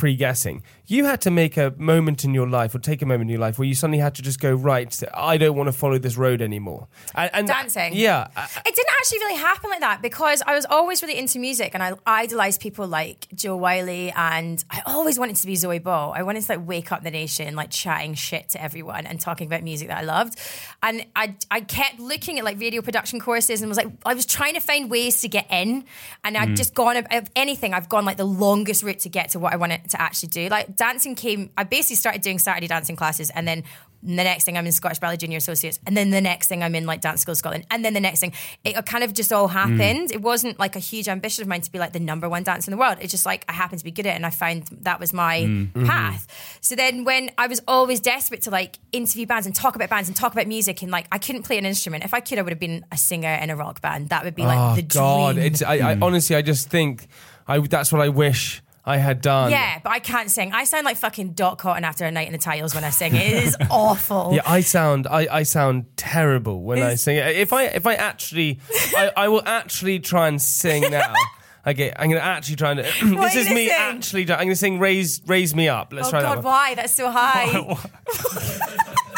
pre-guessing. 0.00 0.62
You 0.86 1.04
had 1.04 1.20
to 1.20 1.30
make 1.30 1.58
a 1.58 1.74
moment 1.76 2.24
in 2.24 2.32
your 2.32 2.48
life, 2.48 2.74
or 2.74 2.78
take 2.78 3.02
a 3.02 3.06
moment 3.06 3.24
in 3.24 3.28
your 3.28 3.38
life, 3.38 3.58
where 3.58 3.68
you 3.68 3.74
suddenly 3.74 3.98
had 3.98 4.14
to 4.14 4.22
just 4.22 4.40
go 4.40 4.54
right. 4.54 4.98
I 5.12 5.36
don't 5.36 5.54
want 5.54 5.66
to 5.66 5.74
follow 5.74 5.98
this 5.98 6.16
road 6.16 6.40
anymore. 6.40 6.88
And, 7.14 7.30
and 7.34 7.46
Dancing. 7.46 7.92
yeah. 7.94 8.28
It 8.64 8.74
didn't 8.74 8.94
actually 8.98 9.18
really 9.18 9.36
happen 9.36 9.68
like 9.68 9.80
that 9.80 10.00
because 10.00 10.42
I 10.46 10.54
was 10.54 10.64
always 10.64 11.02
really 11.02 11.18
into 11.18 11.38
music 11.38 11.72
and 11.74 11.82
I 11.82 11.92
idolized 12.06 12.62
people 12.62 12.86
like 12.86 13.28
Jo 13.34 13.56
Whiley 13.56 14.10
and 14.12 14.64
I 14.70 14.80
always 14.86 15.18
wanted 15.18 15.36
to 15.36 15.46
be 15.46 15.54
Zoe 15.54 15.78
Ball. 15.78 16.14
I 16.16 16.22
wanted 16.22 16.44
to 16.44 16.52
like 16.56 16.66
wake 16.66 16.92
up 16.92 17.02
the 17.02 17.10
nation 17.10 17.54
like 17.54 17.70
chatting 17.70 18.14
shit 18.14 18.48
to 18.50 18.62
everyone 18.62 19.04
and 19.04 19.20
talking 19.20 19.46
about 19.48 19.62
music 19.62 19.88
that 19.88 19.98
I 19.98 20.02
loved. 20.02 20.38
And 20.82 21.04
I 21.14 21.34
I 21.50 21.60
kept 21.60 22.00
looking 22.00 22.38
at 22.38 22.44
like 22.46 22.58
radio 22.58 22.80
production 22.80 23.20
courses 23.20 23.60
and 23.60 23.68
was 23.68 23.76
like 23.76 23.92
I 24.06 24.14
was 24.14 24.24
trying 24.24 24.54
to 24.54 24.60
find 24.60 24.90
ways 24.90 25.20
to 25.20 25.28
get 25.28 25.46
in 25.50 25.84
and 26.24 26.38
I'd 26.38 26.48
mm. 26.48 26.56
just 26.56 26.74
gone 26.74 26.96
if 26.96 27.30
anything 27.36 27.74
I've 27.74 27.90
gone 27.90 28.06
like 28.06 28.16
the 28.16 28.24
longest 28.24 28.82
route 28.82 29.00
to 29.00 29.10
get 29.10 29.28
to 29.30 29.38
what 29.38 29.52
I 29.52 29.56
wanted 29.56 29.89
to 29.90 30.00
actually 30.00 30.30
do. 30.30 30.48
Like 30.48 30.76
dancing 30.76 31.14
came 31.14 31.50
I 31.56 31.64
basically 31.64 31.96
started 31.96 32.22
doing 32.22 32.38
Saturday 32.38 32.66
dancing 32.66 32.96
classes 32.96 33.30
and 33.30 33.46
then 33.46 33.64
the 34.02 34.24
next 34.24 34.44
thing 34.44 34.56
I'm 34.56 34.66
in 34.66 34.72
Scottish 34.72 34.98
Ballet 34.98 35.18
Junior 35.18 35.36
Associates, 35.36 35.78
and 35.86 35.96
then 35.96 36.10
the 36.10 36.20
next 36.20 36.48
thing 36.48 36.62
I'm 36.62 36.74
in 36.74 36.86
like 36.86 37.00
Dance 37.00 37.20
School 37.20 37.34
Scotland, 37.34 37.66
and 37.70 37.84
then 37.84 37.92
the 37.92 38.00
next 38.00 38.20
thing. 38.20 38.32
It 38.64 38.74
kind 38.86 39.04
of 39.04 39.12
just 39.12 39.32
all 39.32 39.48
mm. 39.48 39.52
happened. 39.52 40.10
It 40.10 40.22
wasn't 40.22 40.58
like 40.58 40.76
a 40.76 40.78
huge 40.78 41.08
ambition 41.08 41.42
of 41.42 41.48
mine 41.48 41.60
to 41.60 41.70
be 41.70 41.78
like 41.78 41.92
the 41.92 42.00
number 42.00 42.28
one 42.28 42.42
dancer 42.42 42.70
in 42.70 42.76
the 42.76 42.80
world. 42.80 42.98
It's 43.00 43.10
just 43.10 43.26
like 43.26 43.44
I 43.48 43.52
happened 43.52 43.80
to 43.80 43.84
be 43.84 43.90
good 43.90 44.06
at 44.06 44.12
it, 44.12 44.16
and 44.16 44.24
I 44.24 44.30
found 44.30 44.68
that 44.82 45.00
was 45.00 45.12
my 45.12 45.40
mm. 45.40 45.72
mm-hmm. 45.72 45.86
path. 45.86 46.58
So 46.60 46.74
then 46.74 47.04
when 47.04 47.30
I 47.36 47.46
was 47.46 47.60
always 47.68 48.00
desperate 48.00 48.42
to 48.42 48.50
like 48.50 48.78
interview 48.92 49.26
bands 49.26 49.46
and 49.46 49.54
talk 49.54 49.76
about 49.76 49.90
bands 49.90 50.08
and 50.08 50.16
talk 50.16 50.32
about 50.32 50.46
music, 50.46 50.82
and 50.82 50.90
like 50.90 51.06
I 51.12 51.18
couldn't 51.18 51.42
play 51.42 51.58
an 51.58 51.66
instrument. 51.66 52.04
If 52.04 52.14
I 52.14 52.20
could, 52.20 52.38
I 52.38 52.42
would 52.42 52.52
have 52.52 52.60
been 52.60 52.86
a 52.90 52.96
singer 52.96 53.34
in 53.34 53.50
a 53.50 53.56
rock 53.56 53.82
band. 53.82 54.08
That 54.08 54.24
would 54.24 54.34
be 54.34 54.44
like 54.44 54.58
oh 54.58 54.76
the 54.76 54.82
God! 54.82 55.34
dream. 55.34 55.46
It's 55.46 55.62
I, 55.62 55.74
I 55.74 55.94
mm. 55.94 56.02
honestly, 56.02 56.36
I 56.36 56.42
just 56.42 56.68
think 56.70 57.06
I 57.46 57.58
that's 57.58 57.92
what 57.92 58.00
I 58.00 58.08
wish 58.08 58.62
I 58.84 58.96
had 58.96 59.20
done. 59.20 59.50
yeah, 59.50 59.78
but 59.82 59.90
I 59.90 59.98
can't 59.98 60.30
sing. 60.30 60.52
I 60.52 60.64
sound 60.64 60.84
like 60.86 60.96
fucking 60.96 61.32
Dot 61.34 61.58
Cotton 61.58 61.84
after 61.84 62.04
a 62.06 62.10
night 62.10 62.26
in 62.26 62.32
the 62.32 62.38
tiles 62.38 62.74
when 62.74 62.82
I 62.82 62.90
sing. 62.90 63.14
It 63.14 63.44
is 63.44 63.56
awful. 63.70 64.30
Yeah, 64.34 64.42
I 64.46 64.62
sound 64.62 65.06
I, 65.06 65.28
I 65.30 65.42
sound 65.42 65.84
terrible 65.96 66.62
when 66.62 66.82
I 66.82 66.92
Is- 66.92 67.02
sing. 67.02 67.16
If 67.18 67.52
I 67.52 67.64
if 67.64 67.86
I 67.86 67.94
actually 67.94 68.58
I, 68.96 69.12
I 69.16 69.28
will 69.28 69.42
actually 69.44 69.98
try 70.00 70.28
and 70.28 70.40
sing 70.40 70.90
now. 70.90 71.14
Okay, 71.66 71.92
I'm 71.94 72.08
gonna 72.08 72.22
actually 72.22 72.56
try 72.56 72.70
and. 72.70 72.80
This 73.20 73.36
is 73.36 73.50
me 73.50 73.70
actually. 73.70 74.22
I'm 74.22 74.38
gonna 74.46 74.56
sing 74.56 74.78
"Raise 74.78 75.20
Raise 75.26 75.54
Me 75.54 75.68
Up." 75.68 75.92
Let's 75.92 76.08
Oh 76.08 76.10
try 76.12 76.22
God, 76.22 76.38
that 76.38 76.44
why? 76.44 76.74
That's 76.74 76.94
so 76.94 77.10
high. 77.10 77.52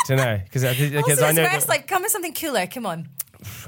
Don't 0.09 0.17
know 0.17 0.41
because 0.43 0.65
I 0.65 0.71
it's 0.71 1.09
know. 1.21 1.33
that- 1.35 1.69
Like, 1.69 1.87
come 1.87 2.03
with 2.03 2.11
something 2.11 2.35
cooler. 2.35 2.67
Come 2.67 2.85
on. 2.85 3.09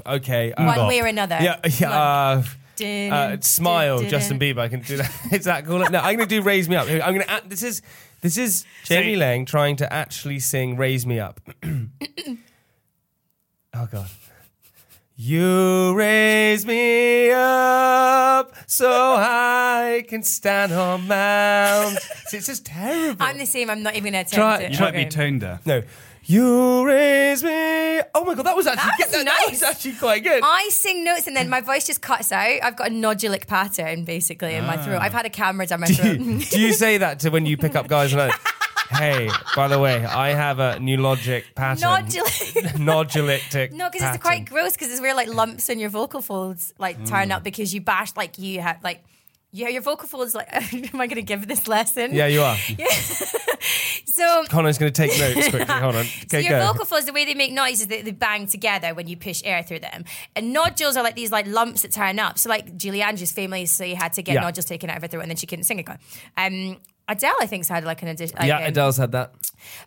okay, 0.05 0.53
One 0.57 0.77
uh, 0.77 0.87
way 0.89 0.99
or 0.99 1.05
another. 1.05 1.37
Yeah, 1.41 1.59
yeah. 1.79 2.43
On. 2.81 2.87
Uh, 2.87 3.09
Dun, 3.09 3.29
dun, 3.31 3.41
smile, 3.41 3.99
dun, 3.99 4.09
Justin. 4.09 4.39
Bieber. 4.39 4.59
I 4.59 4.67
can 4.67 4.81
do 4.81 4.97
that. 4.97 5.11
Is 5.31 5.45
that 5.45 5.65
cool? 5.65 5.79
No, 5.79 5.85
I'm 5.99 6.15
going 6.17 6.19
to 6.19 6.25
do 6.27 6.41
"Raise 6.41 6.67
Me 6.69 6.75
Up." 6.75 6.87
I'm 6.89 6.99
going 7.13 7.21
to. 7.21 7.29
act 7.31 7.49
This 7.49 7.63
is 7.63 7.81
this 8.21 8.37
is 8.37 8.65
Jamie 8.83 9.13
Say- 9.13 9.15
Laing 9.17 9.45
trying 9.45 9.75
to 9.77 9.91
actually 9.93 10.39
sing 10.39 10.77
"Raise 10.77 11.05
Me 11.05 11.19
Up." 11.19 11.39
oh 13.73 13.87
God. 13.91 14.07
You 15.17 15.93
raise 15.95 16.65
me 16.65 17.31
up 17.31 18.53
so 18.67 18.89
I 19.17 20.03
can 20.09 20.23
stand 20.23 20.73
on 20.73 21.07
mountains. 21.07 21.99
It's 22.33 22.47
just 22.47 22.65
terrible. 22.65 23.23
I'm 23.23 23.37
the 23.37 23.45
same. 23.45 23.69
I'm 23.69 23.81
not 23.81 23.95
even 23.95 24.11
going 24.11 24.25
to 24.25 24.29
attempt 24.29 24.35
Try- 24.35 24.61
it. 24.63 24.73
You 24.73 24.79
might 24.81 24.91
be 24.91 24.97
Okay. 25.01 25.09
tone 25.09 25.39
deaf. 25.39 25.65
no, 25.65 25.83
You 26.25 26.85
raise 26.85 27.41
me. 27.45 27.49
Oh 28.17 28.23
my 28.23 28.33
god, 28.33 28.45
that 28.45 28.55
was 28.55 28.65
actually 28.65 28.91
that, 28.99 29.11
that 29.11 29.25
nice. 29.25 29.49
was 29.51 29.63
actually 29.63 29.93
quite 29.93 30.23
good. 30.23 30.41
I 30.43 30.69
sing 30.71 31.03
notes 31.03 31.27
and 31.27 31.35
then 31.35 31.49
my 31.49 31.59
voice 31.61 31.85
just 31.85 32.01
cuts 32.01 32.31
out. 32.31 32.59
I've 32.63 32.77
got 32.77 32.87
a 32.87 32.91
nodulic 32.91 33.45
pattern 33.45 34.05
basically 34.05 34.55
in 34.55 34.65
my 34.65 34.77
throat. 34.77 35.01
I've 35.01 35.11
had 35.13 35.25
a 35.25 35.29
camera 35.29 35.67
down 35.67 35.81
my 35.81 35.87
do, 35.87 35.93
throat. 35.95 36.19
you, 36.19 36.39
do 36.51 36.59
you 36.61 36.71
say 36.73 36.97
that 36.99 37.19
to 37.19 37.29
when 37.29 37.45
you 37.45 37.57
pick 37.57 37.75
up 37.75 37.87
guys 37.89 38.13
and 38.13 38.21
like, 38.21 38.33
hey, 38.91 39.29
by 39.55 39.67
the 39.67 39.77
way, 39.79 40.05
I 40.05 40.29
have 40.29 40.59
a 40.59 40.79
new 40.79 40.95
logic 40.97 41.43
pattern. 41.55 41.83
Nodulic. 41.89 42.53
Nodulictic. 42.77 43.71
No, 43.73 43.89
because 43.91 44.15
it's 44.15 44.23
quite 44.23 44.45
gross 44.45 44.71
because 44.73 44.91
it's 44.91 45.01
where 45.01 45.13
like 45.13 45.27
lumps 45.27 45.67
in 45.69 45.77
your 45.79 45.89
vocal 45.89 46.21
folds 46.21 46.73
like 46.79 46.97
turn 47.05 47.29
Mm. 47.29 47.35
up 47.35 47.43
because 47.43 47.73
you 47.73 47.81
bash 47.81 48.15
like 48.15 48.39
you 48.39 48.61
have 48.61 48.81
like 48.83 49.03
yeah 49.51 49.67
your 49.69 49.81
vocal 49.81 50.07
folds 50.07 50.33
like 50.35 50.47
am 50.93 51.01
I 51.01 51.07
going 51.07 51.15
to 51.15 51.21
give 51.21 51.47
this 51.47 51.67
lesson? 51.67 52.13
Yeah, 52.15 52.27
you 52.27 52.41
are. 52.43 52.55
So 54.05 54.43
Connor's 54.49 54.77
going 54.77 54.91
to 54.93 55.01
take 55.07 55.19
notes 55.19 55.49
quickly. 55.49 55.73
Hold 55.73 55.95
on. 55.95 56.05
So 56.29 56.37
your 56.37 56.59
go. 56.59 56.67
vocal 56.67 56.85
folds, 56.85 57.05
the 57.05 57.13
way 57.13 57.25
they 57.25 57.33
make 57.33 57.51
noise 57.51 57.81
is 57.81 57.87
that 57.87 58.05
they 58.05 58.11
bang 58.11 58.47
together 58.47 58.93
when 58.93 59.07
you 59.07 59.17
push 59.17 59.41
air 59.43 59.63
through 59.63 59.79
them. 59.79 60.05
And 60.35 60.53
nodules 60.53 60.95
are 60.95 61.03
like 61.03 61.15
these 61.15 61.31
like 61.31 61.47
lumps 61.47 61.81
that 61.81 61.91
turn 61.91 62.19
up. 62.19 62.37
So 62.37 62.49
like 62.49 62.77
Julie 62.77 63.01
Andrews 63.01 63.31
famously 63.31 63.93
had 63.93 64.13
to 64.13 64.21
get 64.23 64.35
Yeah. 64.35 64.41
nodules 64.41 64.65
taken 64.65 64.89
out 64.89 64.97
of 64.97 65.01
her 65.01 65.07
throat 65.07 65.21
and 65.21 65.31
then 65.31 65.37
she 65.37 65.47
couldn't 65.47 65.63
sing 65.65 65.79
again. 65.79 65.97
Um, 66.37 66.77
Adele, 67.07 67.35
I 67.39 67.45
think, 67.45 67.61
has 67.61 67.69
had 67.69 67.83
like 67.83 68.01
an 68.01 68.07
addition. 68.07 68.35
Like, 68.37 68.47
yeah, 68.47 68.57
um, 68.57 68.63
Adele's 68.63 68.97
had 68.97 69.11
that. 69.11 69.33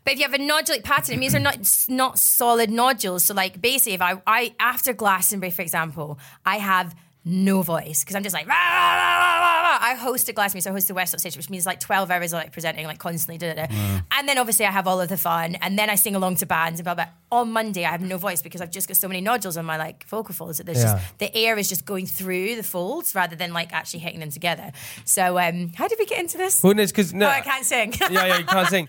But 0.04 0.12
if 0.14 0.18
you 0.20 0.24
have 0.24 0.34
a 0.34 0.38
nodulic 0.38 0.84
pattern, 0.84 1.14
it 1.16 1.18
means 1.18 1.32
they're 1.32 1.40
not 1.42 1.58
not 1.88 2.18
solid 2.18 2.70
nodules. 2.70 3.24
So 3.24 3.34
like 3.34 3.60
basically, 3.60 3.94
if 3.94 4.02
I, 4.02 4.22
I 4.26 4.54
after 4.60 4.92
Glastonbury, 4.92 5.50
for 5.50 5.62
example, 5.62 6.18
I 6.46 6.58
have 6.58 6.94
no 7.28 7.62
voice 7.62 8.00
because 8.02 8.16
I'm 8.16 8.22
just 8.22 8.34
like 8.34 8.46
rah, 8.48 8.54
rah, 8.54 9.62
rah. 9.62 9.78
I 9.80 9.94
host 9.94 10.28
a 10.28 10.32
Glastonbury, 10.32 10.62
so 10.62 10.70
I 10.70 10.72
host 10.72 10.88
the 10.88 10.94
West 10.94 11.18
stage, 11.18 11.36
which 11.36 11.48
means 11.50 11.64
like 11.66 11.78
12 11.80 12.10
hours 12.10 12.32
of 12.32 12.38
like 12.38 12.52
presenting 12.52 12.86
like 12.86 12.98
constantly, 12.98 13.38
da, 13.38 13.54
da, 13.54 13.66
da. 13.66 14.00
and 14.12 14.28
then 14.28 14.38
obviously 14.38 14.64
I 14.66 14.70
have 14.70 14.86
all 14.88 15.00
of 15.00 15.08
the 15.08 15.16
fun, 15.16 15.54
and 15.56 15.78
then 15.78 15.88
I 15.90 15.94
sing 15.94 16.14
along 16.16 16.36
to 16.36 16.46
bands 16.46 16.80
and 16.80 16.84
blah 16.84 16.94
blah. 16.94 17.06
On 17.30 17.52
Monday, 17.52 17.84
I 17.84 17.90
have 17.90 18.00
no 18.00 18.16
voice 18.16 18.40
because 18.42 18.60
I've 18.60 18.70
just 18.70 18.88
got 18.88 18.96
so 18.96 19.06
many 19.06 19.20
nodules 19.20 19.56
on 19.56 19.66
my 19.66 19.76
like 19.76 20.06
vocal 20.08 20.34
folds 20.34 20.58
that 20.58 20.64
there's 20.64 20.82
Yeah. 20.82 20.94
just 20.98 21.18
the 21.18 21.36
air 21.36 21.58
is 21.58 21.68
just 21.68 21.84
going 21.84 22.06
through 22.06 22.56
the 22.56 22.62
folds 22.62 23.14
rather 23.14 23.36
than 23.36 23.52
like 23.52 23.72
actually 23.72 24.00
hitting 24.00 24.20
them 24.20 24.30
together. 24.30 24.72
So 25.04 25.38
um, 25.38 25.72
how 25.74 25.88
did 25.88 25.98
we 25.98 26.06
get 26.06 26.18
into 26.20 26.38
this? 26.38 26.62
Well, 26.62 26.74
no, 26.74 26.86
because 26.86 27.12
no. 27.12 27.26
oh, 27.26 27.30
I 27.30 27.40
can't 27.42 27.64
sing. 27.64 27.92
yeah, 28.00 28.10
yeah, 28.26 28.38
you 28.38 28.44
can't 28.44 28.68
sing. 28.76 28.88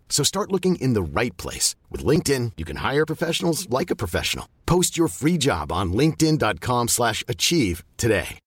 So 0.11 0.23
start 0.23 0.51
looking 0.51 0.75
in 0.75 0.93
the 0.93 1.01
right 1.01 1.35
place. 1.37 1.73
With 1.89 2.05
LinkedIn, 2.05 2.51
you 2.57 2.65
can 2.65 2.75
hire 2.75 3.07
professionals 3.07 3.67
like 3.71 3.89
a 3.89 3.95
professional. 3.95 4.47
Post 4.67 4.97
your 4.99 5.07
free 5.07 5.39
job 5.39 5.71
on 5.71 5.93
linkedin.com 5.93 6.89
slash 6.89 7.23
achieve 7.27 7.83
today. 7.97 8.37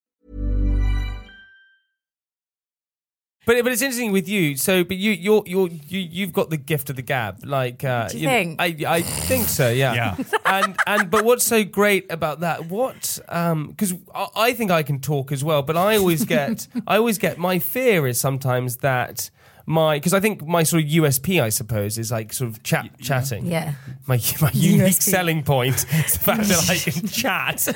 But 3.46 3.62
but 3.62 3.72
it's 3.72 3.82
interesting 3.82 4.12
with 4.12 4.26
you. 4.28 4.56
So, 4.56 4.84
but 4.84 4.96
you 4.96 5.12
you're 5.12 5.42
you're 5.46 5.68
you 5.68 6.00
you've 6.00 6.32
got 6.32 6.48
the 6.48 6.56
gift 6.56 6.88
of 6.88 6.96
the 6.96 7.02
gab. 7.02 7.44
Like, 7.44 7.84
uh, 7.84 8.08
Do 8.08 8.18
you 8.18 8.26
think? 8.26 8.56
I 8.58 8.76
I 8.86 9.02
think 9.02 9.48
so. 9.48 9.68
Yeah. 9.68 9.94
Yeah. 9.94 10.16
And 10.46 10.76
and 10.86 11.10
but 11.10 11.24
what's 11.24 11.44
so 11.44 11.64
great 11.64 12.10
about 12.10 12.40
that? 12.40 12.66
What 12.66 13.18
um 13.28 13.68
because 13.68 13.92
I, 14.14 14.28
I 14.36 14.52
think 14.54 14.70
I 14.70 14.82
can 14.82 15.00
talk 15.00 15.32
as 15.32 15.42
well, 15.44 15.62
but 15.62 15.76
I 15.76 15.96
always 15.96 16.24
get 16.24 16.68
I 16.86 16.96
always 16.96 17.18
get 17.18 17.38
my 17.38 17.58
fear 17.58 18.06
is 18.06 18.20
sometimes 18.20 18.76
that. 18.78 19.30
My, 19.66 19.96
because 19.96 20.12
I 20.12 20.20
think 20.20 20.46
my 20.46 20.62
sort 20.62 20.82
of 20.82 20.88
USP, 20.90 21.42
I 21.42 21.48
suppose, 21.48 21.96
is 21.96 22.12
like 22.12 22.32
sort 22.32 22.50
of 22.50 22.62
chat, 22.62 22.90
chatting. 23.00 23.46
Yeah. 23.46 23.74
My 24.06 24.20
my 24.40 24.50
unique 24.54 24.92
USP. 24.92 25.02
selling 25.02 25.42
point 25.42 25.74
is 25.74 25.84
the 25.84 26.18
fact 26.18 26.42
that 26.48 26.70
I 26.70 26.76
can 26.76 27.08
chat. 27.08 27.68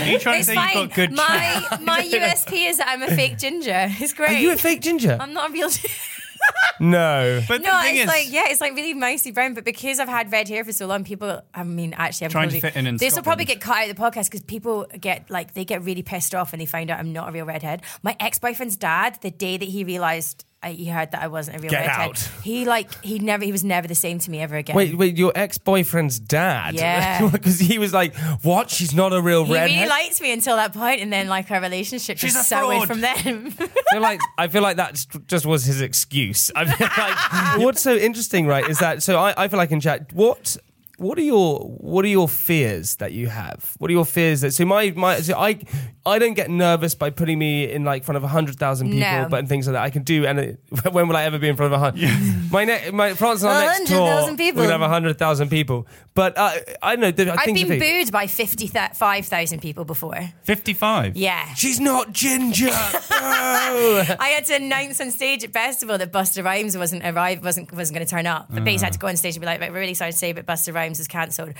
Are 0.00 0.06
you 0.06 0.18
trying 0.18 0.40
to 0.40 0.44
say 0.44 0.54
fine. 0.54 0.76
you've 0.76 0.88
got 0.88 0.94
good 0.94 1.12
my 1.12 1.78
my 1.82 2.02
USP 2.02 2.68
is 2.68 2.78
that 2.78 2.88
I'm 2.88 3.02
a 3.02 3.08
fake 3.08 3.38
ginger. 3.38 3.88
It's 3.98 4.12
great. 4.12 4.30
Are 4.30 4.38
you 4.38 4.52
a 4.52 4.56
fake 4.56 4.80
ginger? 4.82 5.16
I'm 5.20 5.32
not 5.32 5.50
a 5.50 5.52
real. 5.52 5.68
ginger. 5.68 5.88
no. 6.80 7.42
But 7.48 7.62
no, 7.62 7.76
the 7.76 7.82
thing 7.82 7.96
it's 7.96 8.02
is, 8.04 8.08
like 8.08 8.32
yeah, 8.32 8.44
it's 8.48 8.60
like 8.60 8.74
really 8.74 8.94
mousy 8.94 9.30
brown. 9.30 9.54
But 9.54 9.64
because 9.64 9.98
I've 9.98 10.08
had 10.08 10.30
red 10.32 10.48
hair 10.48 10.64
for 10.64 10.72
so 10.72 10.86
long, 10.86 11.04
people. 11.04 11.40
I 11.54 11.64
mean, 11.64 11.94
actually, 11.94 12.26
I'm 12.26 12.30
Trying 12.30 12.50
to 12.50 12.60
probably, 12.60 12.70
fit 12.70 12.78
in 12.78 12.86
in 12.86 12.96
This 12.96 13.16
will 13.16 13.22
probably 13.22 13.44
get 13.44 13.60
cut 13.60 13.76
out 13.76 13.90
of 13.90 13.96
the 13.96 14.02
podcast 14.02 14.26
because 14.26 14.42
people 14.42 14.86
get 15.00 15.30
like 15.30 15.54
they 15.54 15.64
get 15.64 15.82
really 15.82 16.02
pissed 16.02 16.34
off 16.34 16.52
when 16.52 16.58
they 16.58 16.66
find 16.66 16.90
out 16.90 16.98
I'm 16.98 17.12
not 17.12 17.28
a 17.28 17.32
real 17.32 17.46
redhead. 17.46 17.82
My 18.02 18.16
ex 18.20 18.38
boyfriend's 18.38 18.76
dad, 18.76 19.18
the 19.22 19.30
day 19.30 19.56
that 19.56 19.68
he 19.68 19.84
realized. 19.84 20.44
I, 20.60 20.72
he 20.72 20.86
heard 20.86 21.12
that 21.12 21.22
I 21.22 21.28
wasn't 21.28 21.58
a 21.58 21.60
real 21.60 21.70
Get 21.70 21.86
redhead. 21.86 22.00
out. 22.10 22.18
He 22.42 22.64
like 22.64 22.92
he 23.04 23.20
never 23.20 23.44
he 23.44 23.52
was 23.52 23.62
never 23.62 23.86
the 23.86 23.94
same 23.94 24.18
to 24.18 24.30
me 24.30 24.40
ever 24.40 24.56
again. 24.56 24.74
Wait, 24.74 24.96
wait, 24.98 25.16
your 25.16 25.30
ex 25.36 25.56
boyfriend's 25.56 26.18
dad? 26.18 26.74
Yeah. 26.74 27.30
Because 27.32 27.60
he 27.60 27.78
was 27.78 27.92
like, 27.92 28.16
what? 28.42 28.68
She's 28.68 28.92
not 28.92 29.12
a 29.12 29.20
real 29.22 29.44
he 29.44 29.52
redhead? 29.54 29.70
really 29.76 29.88
liked 29.88 30.20
me 30.20 30.32
until 30.32 30.56
that 30.56 30.72
point, 30.72 31.00
and 31.00 31.12
then 31.12 31.28
like 31.28 31.48
our 31.52 31.60
relationship 31.60 32.18
She's 32.18 32.32
just 32.34 32.46
a 32.46 32.56
soured 32.56 32.86
fraud. 32.86 32.88
from 32.88 33.00
them. 33.02 33.54
I 33.60 33.92
feel 33.92 34.00
like 34.02 34.20
I 34.36 34.48
feel 34.48 34.62
like 34.62 34.76
that 34.78 34.94
just- 34.94 35.26
just 35.28 35.46
was 35.46 35.64
his 35.64 35.80
excuse. 35.80 36.50
I 36.56 36.64
feel 36.64 36.88
like 36.98 37.58
what's 37.64 37.82
so 37.82 37.94
interesting, 37.94 38.46
right, 38.48 38.68
is 38.68 38.80
that 38.80 39.02
so 39.04 39.16
I, 39.16 39.44
I 39.44 39.48
feel 39.48 39.58
like 39.58 39.70
in 39.70 39.78
chat, 39.80 40.12
what 40.12 40.56
what 40.96 41.16
are 41.18 41.22
your 41.22 41.60
what 41.60 42.04
are 42.04 42.08
your 42.08 42.28
fears 42.28 42.96
that 42.96 43.12
you 43.12 43.28
have? 43.28 43.74
What 43.78 43.90
are 43.90 43.94
your 43.94 44.04
fears 44.04 44.40
that 44.40 44.52
so 44.52 44.64
my 44.64 44.90
my 44.96 45.20
so 45.20 45.38
I 45.38 45.60
I 46.08 46.18
don't 46.18 46.34
get 46.34 46.50
nervous 46.50 46.94
by 46.94 47.10
putting 47.10 47.38
me 47.38 47.70
in 47.70 47.84
like 47.84 48.04
front 48.04 48.16
of 48.16 48.22
hundred 48.28 48.56
thousand 48.56 48.88
people, 48.90 49.00
No. 49.00 49.28
but 49.30 49.46
things 49.48 49.66
like 49.66 49.74
that 49.74 49.82
I 49.82 49.90
can 49.90 50.02
do. 50.02 50.26
And 50.26 50.38
it, 50.38 50.60
when 50.92 51.08
will 51.08 51.16
I 51.16 51.24
ever 51.24 51.38
be 51.38 51.48
in 51.48 51.56
front 51.56 51.72
of 51.72 51.80
a 51.80 51.84
hundred? 51.84 52.10
My 52.50 52.64
ne- 52.64 52.90
my 52.92 53.12
France 53.12 53.42
and 53.42 53.50
our 53.52 53.60
next 53.60 53.88
tour, 53.90 54.00
100,000 54.00 54.36
people. 54.38 54.62
we're 54.62 54.68
gonna 54.68 54.82
have 54.84 54.90
hundred 54.90 55.18
thousand 55.18 55.50
people. 55.50 55.86
But 56.14 56.36
uh, 56.38 56.50
I 56.82 56.96
don't 56.96 57.16
know. 57.18 57.32
I 57.32 57.36
I've 57.36 57.40
think 57.44 57.68
been 57.68 57.78
booed 57.78 58.10
by 58.10 58.26
fifty 58.26 58.66
five 58.68 59.26
thousand 59.26 59.60
people 59.60 59.84
before. 59.84 60.16
55. 60.44 61.16
Yeah. 61.16 61.52
She's 61.54 61.78
not 61.78 62.12
ginger. 62.12 62.66
bro. 62.68 62.74
I 64.18 64.32
had 64.34 64.46
to 64.46 64.54
announce 64.56 65.00
on 65.00 65.10
stage 65.10 65.44
at 65.44 65.52
festival 65.52 65.98
that 65.98 66.10
Busta 66.12 66.42
Rhymes 66.44 66.76
wasn't 66.76 67.04
arrived, 67.04 67.44
wasn't 67.44 67.70
wasn't 67.72 67.96
going 67.98 68.06
to 68.06 68.10
turn 68.10 68.26
up. 68.26 68.48
The 68.48 68.60
basically, 68.62 68.82
I 68.82 68.86
had 68.86 68.92
to 68.94 68.98
go 68.98 69.06
on 69.08 69.16
stage 69.16 69.34
and 69.36 69.40
be 69.42 69.46
like, 69.46 69.60
"Right, 69.60 69.70
"We're 69.72 69.80
really 69.80 69.94
sorry 69.94 70.12
to 70.12 70.16
say, 70.18 70.32
but 70.32 70.46
Busta 70.46 70.74
Rhymes 70.74 70.98
is 71.00 71.06
cancelled." 71.08 71.52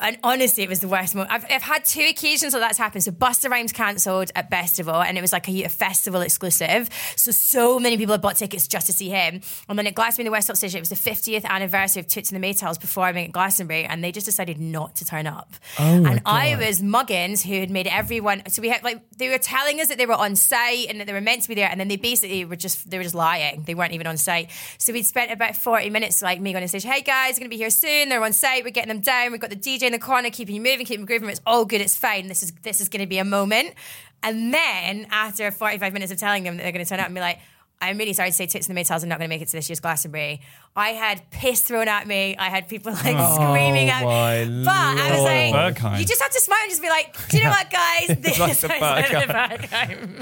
And 0.00 0.18
honestly, 0.24 0.62
it 0.62 0.68
was 0.68 0.80
the 0.80 0.88
worst 0.88 1.14
moment. 1.14 1.32
I've, 1.32 1.44
I've 1.50 1.62
had 1.62 1.84
two 1.84 2.06
occasions 2.08 2.54
where 2.54 2.60
that's 2.60 2.78
happened. 2.78 3.04
So 3.04 3.12
Busta 3.12 3.50
Rhymes 3.50 3.72
cancelled 3.72 4.30
at 4.34 4.50
Festival, 4.50 4.96
and 4.96 5.16
it 5.18 5.20
was 5.20 5.32
like 5.32 5.48
a, 5.48 5.64
a 5.64 5.68
festival 5.68 6.22
exclusive. 6.22 6.88
So 7.16 7.30
so 7.30 7.78
many 7.78 7.96
people 7.96 8.12
had 8.12 8.22
bought 8.22 8.36
tickets 8.36 8.66
just 8.66 8.86
to 8.86 8.92
see 8.92 9.10
him. 9.10 9.40
And 9.68 9.78
then 9.78 9.86
at 9.86 9.94
Glastonbury, 9.94 10.28
the 10.28 10.32
West 10.32 10.48
Holts 10.48 10.60
Stage, 10.60 10.74
it 10.74 10.80
was 10.80 10.88
the 10.88 10.96
50th 10.96 11.44
anniversary 11.44 12.00
of 12.00 12.06
Toots 12.06 12.32
and 12.32 12.42
the 12.42 12.46
Maytals 12.46 12.80
performing 12.80 13.26
at 13.26 13.32
Glastonbury, 13.32 13.84
and 13.84 14.02
they 14.02 14.12
just 14.12 14.26
decided 14.26 14.58
not 14.58 14.96
to 14.96 15.04
turn 15.04 15.26
up. 15.26 15.54
Oh 15.78 15.82
and 15.82 16.22
I 16.24 16.56
was 16.56 16.80
Muggins, 16.80 17.44
who 17.44 17.60
had 17.60 17.70
made 17.70 17.86
everyone. 17.86 18.42
So 18.48 18.62
we 18.62 18.68
had 18.68 18.82
like 18.82 19.02
they 19.18 19.28
were 19.28 19.38
telling 19.38 19.80
us 19.80 19.88
that 19.88 19.98
they 19.98 20.06
were 20.06 20.14
on 20.14 20.36
site 20.36 20.88
and 20.88 21.00
that 21.00 21.06
they 21.06 21.12
were 21.12 21.20
meant 21.20 21.42
to 21.42 21.48
be 21.48 21.54
there, 21.54 21.68
and 21.68 21.78
then 21.78 21.88
they 21.88 21.96
basically 21.96 22.44
were 22.44 22.56
just 22.56 22.90
they 22.90 22.96
were 22.96 23.04
just 23.04 23.14
lying. 23.14 23.64
They 23.64 23.74
weren't 23.74 23.92
even 23.92 24.06
on 24.06 24.16
site. 24.16 24.50
So 24.78 24.92
we'd 24.92 25.06
spent 25.06 25.30
about 25.30 25.56
40 25.56 25.90
minutes 25.90 26.22
like 26.22 26.40
me 26.40 26.52
going 26.52 26.62
on 26.62 26.68
stage. 26.68 26.84
Hey 26.84 27.02
guys, 27.02 27.34
we're 27.34 27.40
going 27.40 27.50
to 27.50 27.56
be 27.56 27.58
here 27.58 27.70
soon. 27.70 28.08
They're 28.08 28.22
on 28.22 28.32
site. 28.32 28.64
We're 28.64 28.70
getting 28.70 28.88
them 28.88 29.00
down. 29.00 29.32
We've 29.32 29.40
got 29.40 29.50
the 29.50 29.56
DJ 29.56 29.89
in 29.90 30.00
the 30.00 30.04
corner, 30.04 30.30
keeping 30.30 30.54
you 30.54 30.60
moving, 30.60 30.86
keeping 30.86 31.00
you 31.00 31.06
grooving. 31.06 31.28
It's 31.28 31.40
all 31.46 31.64
good. 31.64 31.80
It's 31.80 31.96
fine. 31.96 32.28
This 32.28 32.42
is 32.42 32.52
this 32.62 32.80
is 32.80 32.88
going 32.88 33.00
to 33.00 33.08
be 33.08 33.18
a 33.18 33.24
moment. 33.24 33.74
And 34.22 34.52
then 34.54 35.06
after 35.10 35.50
45 35.50 35.92
minutes 35.92 36.12
of 36.12 36.18
telling 36.18 36.44
them 36.44 36.56
that 36.56 36.62
they're 36.62 36.72
going 36.72 36.84
to 36.84 36.88
turn 36.88 37.00
up 37.00 37.06
and 37.06 37.14
be 37.14 37.20
like, 37.20 37.38
I'm 37.82 37.96
really 37.96 38.12
sorry 38.12 38.28
to 38.28 38.34
say 38.34 38.46
Tits 38.46 38.68
in 38.68 38.74
the 38.74 38.80
Maytals 38.80 39.02
are 39.02 39.06
not 39.06 39.18
going 39.18 39.28
to 39.28 39.34
make 39.34 39.40
it 39.40 39.48
to 39.48 39.56
this 39.56 39.68
year's 39.70 39.80
Glastonbury. 39.80 40.42
I 40.76 40.90
had 40.90 41.30
piss 41.30 41.62
thrown 41.62 41.88
at 41.88 42.06
me. 42.06 42.36
I 42.36 42.50
had 42.50 42.68
people 42.68 42.92
like 42.92 43.02
screaming 43.34 43.88
at 43.88 44.04
my 44.04 44.44
me. 44.44 44.64
But 44.64 44.74
I 44.74 45.10
was 45.12 45.22
like, 45.22 45.76
Berghain. 45.76 45.98
you 45.98 46.04
just 46.04 46.20
have 46.20 46.30
to 46.30 46.40
smile 46.40 46.58
and 46.62 46.70
just 46.70 46.82
be 46.82 46.90
like, 46.90 47.28
do 47.28 47.38
you 47.38 47.44
know 47.44 47.50
what, 47.50 47.70
guys? 47.70 48.08
This 48.20 48.38
like 48.38 48.58
the 48.58 48.84
I 48.84 49.02
said 49.02 49.28
the 49.28 49.32
Berghain. 49.32 50.18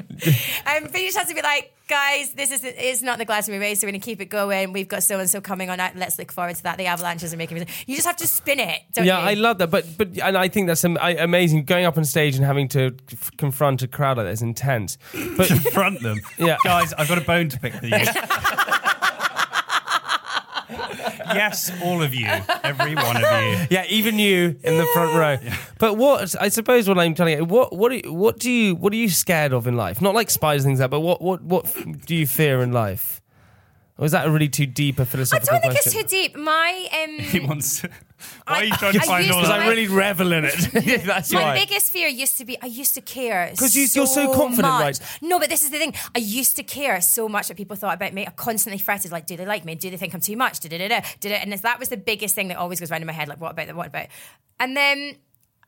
um, 0.85 0.89
but 0.93 1.01
you 1.01 1.09
just 1.09 1.19
have 1.19 1.29
to 1.29 1.35
be 1.35 1.43
like, 1.43 1.75
guys, 1.89 2.31
this 2.35 2.51
is 2.53 2.63
is 2.65 3.03
not 3.03 3.19
the 3.19 3.25
Glastonbury 3.25 3.61
race. 3.61 3.81
So 3.81 3.87
we're 3.87 3.93
going 3.93 4.01
to 4.01 4.05
keep 4.05 4.21
it 4.21 4.27
going. 4.27 4.73
We've 4.73 4.87
got 4.89 5.03
so 5.03 5.19
and 5.19 5.29
so 5.29 5.41
coming 5.41 5.71
on. 5.71 5.79
Let's 5.97 6.19
look 6.19 6.31
forward 6.31 6.57
to 6.57 6.63
that. 6.65 6.79
The 6.79 6.87
avalanches 6.87 7.35
are 7.35 7.37
making. 7.37 7.59
You 7.87 7.95
just 7.97 8.07
have 8.07 8.17
to 8.19 8.27
spin 8.27 8.61
it. 8.61 8.83
Don't 8.93 9.05
Yeah, 9.07 9.21
you? 9.23 9.29
I 9.31 9.35
love 9.35 9.59
that, 9.59 9.71
but 9.71 9.87
but 9.99 10.17
and 10.19 10.37
I 10.39 10.49
think 10.49 10.67
that's 10.69 10.85
amazing. 10.85 11.65
Going 11.65 11.85
up 11.87 11.97
on 11.99 12.05
stage 12.05 12.37
and 12.37 12.45
having 12.45 12.69
to 12.69 12.95
f- 13.13 13.31
confront 13.37 13.83
a 13.83 13.89
crowd 13.89 14.17
like 14.19 14.27
that 14.27 14.33
is 14.33 14.43
intense. 14.43 14.99
But 15.37 15.49
Confront 15.49 16.01
them. 16.03 16.21
Yeah. 16.39 16.59
Guys, 16.65 16.93
I've 16.93 17.09
got 17.09 17.19
a 17.19 17.23
bone 17.23 17.49
to 17.49 17.59
pick 17.59 17.75
for 17.75 17.87
you. 17.87 17.97
yes, 21.35 21.71
all 21.83 22.03
of 22.03 22.15
you. 22.15 22.27
Every 22.63 22.95
one 22.95 23.17
of 23.17 23.23
you. 23.23 23.67
yeah, 23.71 23.85
even 23.89 24.19
you 24.19 24.59
in 24.63 24.79
the 24.79 24.87
front 24.93 25.15
row. 25.15 25.51
But 25.79 25.97
what 25.97 26.35
I 26.41 26.49
suppose 26.49 26.89
what 26.89 26.99
I'm 26.99 27.15
telling 27.15 27.39
you, 27.39 27.45
what 27.45 27.75
what 27.75 27.91
do 27.91 27.97
you, 27.97 28.13
what 28.13 28.39
do 28.39 28.51
you 28.51 28.75
what 28.75 28.93
are 28.93 28.97
you 28.97 29.09
scared 29.09 29.53
of 29.53 29.67
in 29.67 29.77
life? 29.77 30.01
Not 30.01 30.15
like 30.15 30.31
spiders 30.31 30.65
and 30.65 30.71
things 30.71 30.81
like 30.81 30.91
that, 30.91 30.97
but 30.97 31.01
what 31.01 31.21
what 31.23 31.43
what 31.43 31.75
do 32.07 32.15
you 32.15 32.27
fear 32.27 32.63
in 32.63 32.73
life? 32.73 33.21
Or 33.99 34.05
is 34.07 34.13
that 34.13 34.27
a 34.27 34.31
really 34.31 34.49
too 34.49 34.65
deep 34.67 35.01
a 35.01 35.03
I 35.03 35.05
philosophical 35.07 35.57
I 35.57 35.59
don't 35.61 35.73
think 35.73 35.83
question? 35.83 36.01
it's 36.01 36.11
too 36.13 36.17
deep. 36.23 36.37
My 36.37 36.89
um, 37.05 37.19
He 37.19 37.41
wants. 37.41 37.83
Why 37.83 37.89
are 38.61 38.65
you 38.65 38.73
I- 38.73 38.77
trying 38.77 38.93
to 38.93 38.99
I 39.01 39.03
find 39.03 39.25
used 39.27 39.35
all 39.37 39.43
Because 39.43 39.57
that? 39.57 39.67
I 39.67 39.69
really 39.69 39.89
revel 39.89 40.33
in 40.33 40.45
it. 40.45 40.55
That's 41.05 41.33
My 41.33 41.43
why. 41.43 41.55
biggest 41.59 41.91
fear 41.93 42.07
used 42.07 42.39
to 42.39 42.45
be 42.45 42.57
I 42.63 42.67
used 42.67 42.95
to 42.95 43.01
care 43.01 43.53
'Cause 43.59 43.75
you- 43.75 43.89
you're 43.93 44.07
so 44.07 44.33
confident, 44.33 44.73
much. 44.73 45.01
right? 45.01 45.19
No, 45.21 45.41
but 45.41 45.49
this 45.51 45.63
is 45.65 45.71
the 45.71 45.79
thing. 45.79 45.95
I 46.15 46.21
used 46.21 46.55
to 46.57 46.63
care 46.63 47.01
so 47.01 47.29
much 47.29 47.49
that 47.49 47.57
people 47.57 47.75
thought 47.77 47.95
about 47.95 48.13
me. 48.15 48.25
I 48.25 48.31
constantly 48.31 48.79
fretted 48.79 49.11
like, 49.11 49.27
do 49.27 49.37
they 49.37 49.45
like 49.47 49.65
me? 49.65 49.75
Do 49.75 49.91
they 49.91 49.97
think 49.97 50.15
I'm 50.15 50.21
too 50.21 50.37
much? 50.37 50.61
Did 50.61 50.73
it? 50.73 50.79
da 50.79 50.89
da. 51.01 51.07
Did 51.19 51.33
it? 51.33 51.43
And 51.43 51.53
that 51.53 51.79
was 51.81 51.89
the 51.89 51.97
biggest 51.97 52.37
thing 52.37 52.49
that 52.49 52.57
always 52.57 52.79
goes 52.79 52.93
around 52.93 53.01
in 53.03 53.07
my 53.09 53.13
head. 53.13 53.27
Like, 53.29 53.41
what 53.41 53.51
about 53.51 53.67
that? 53.67 53.75
What 53.77 53.89
about? 53.89 54.07
And 54.61 54.77
then. 54.77 55.17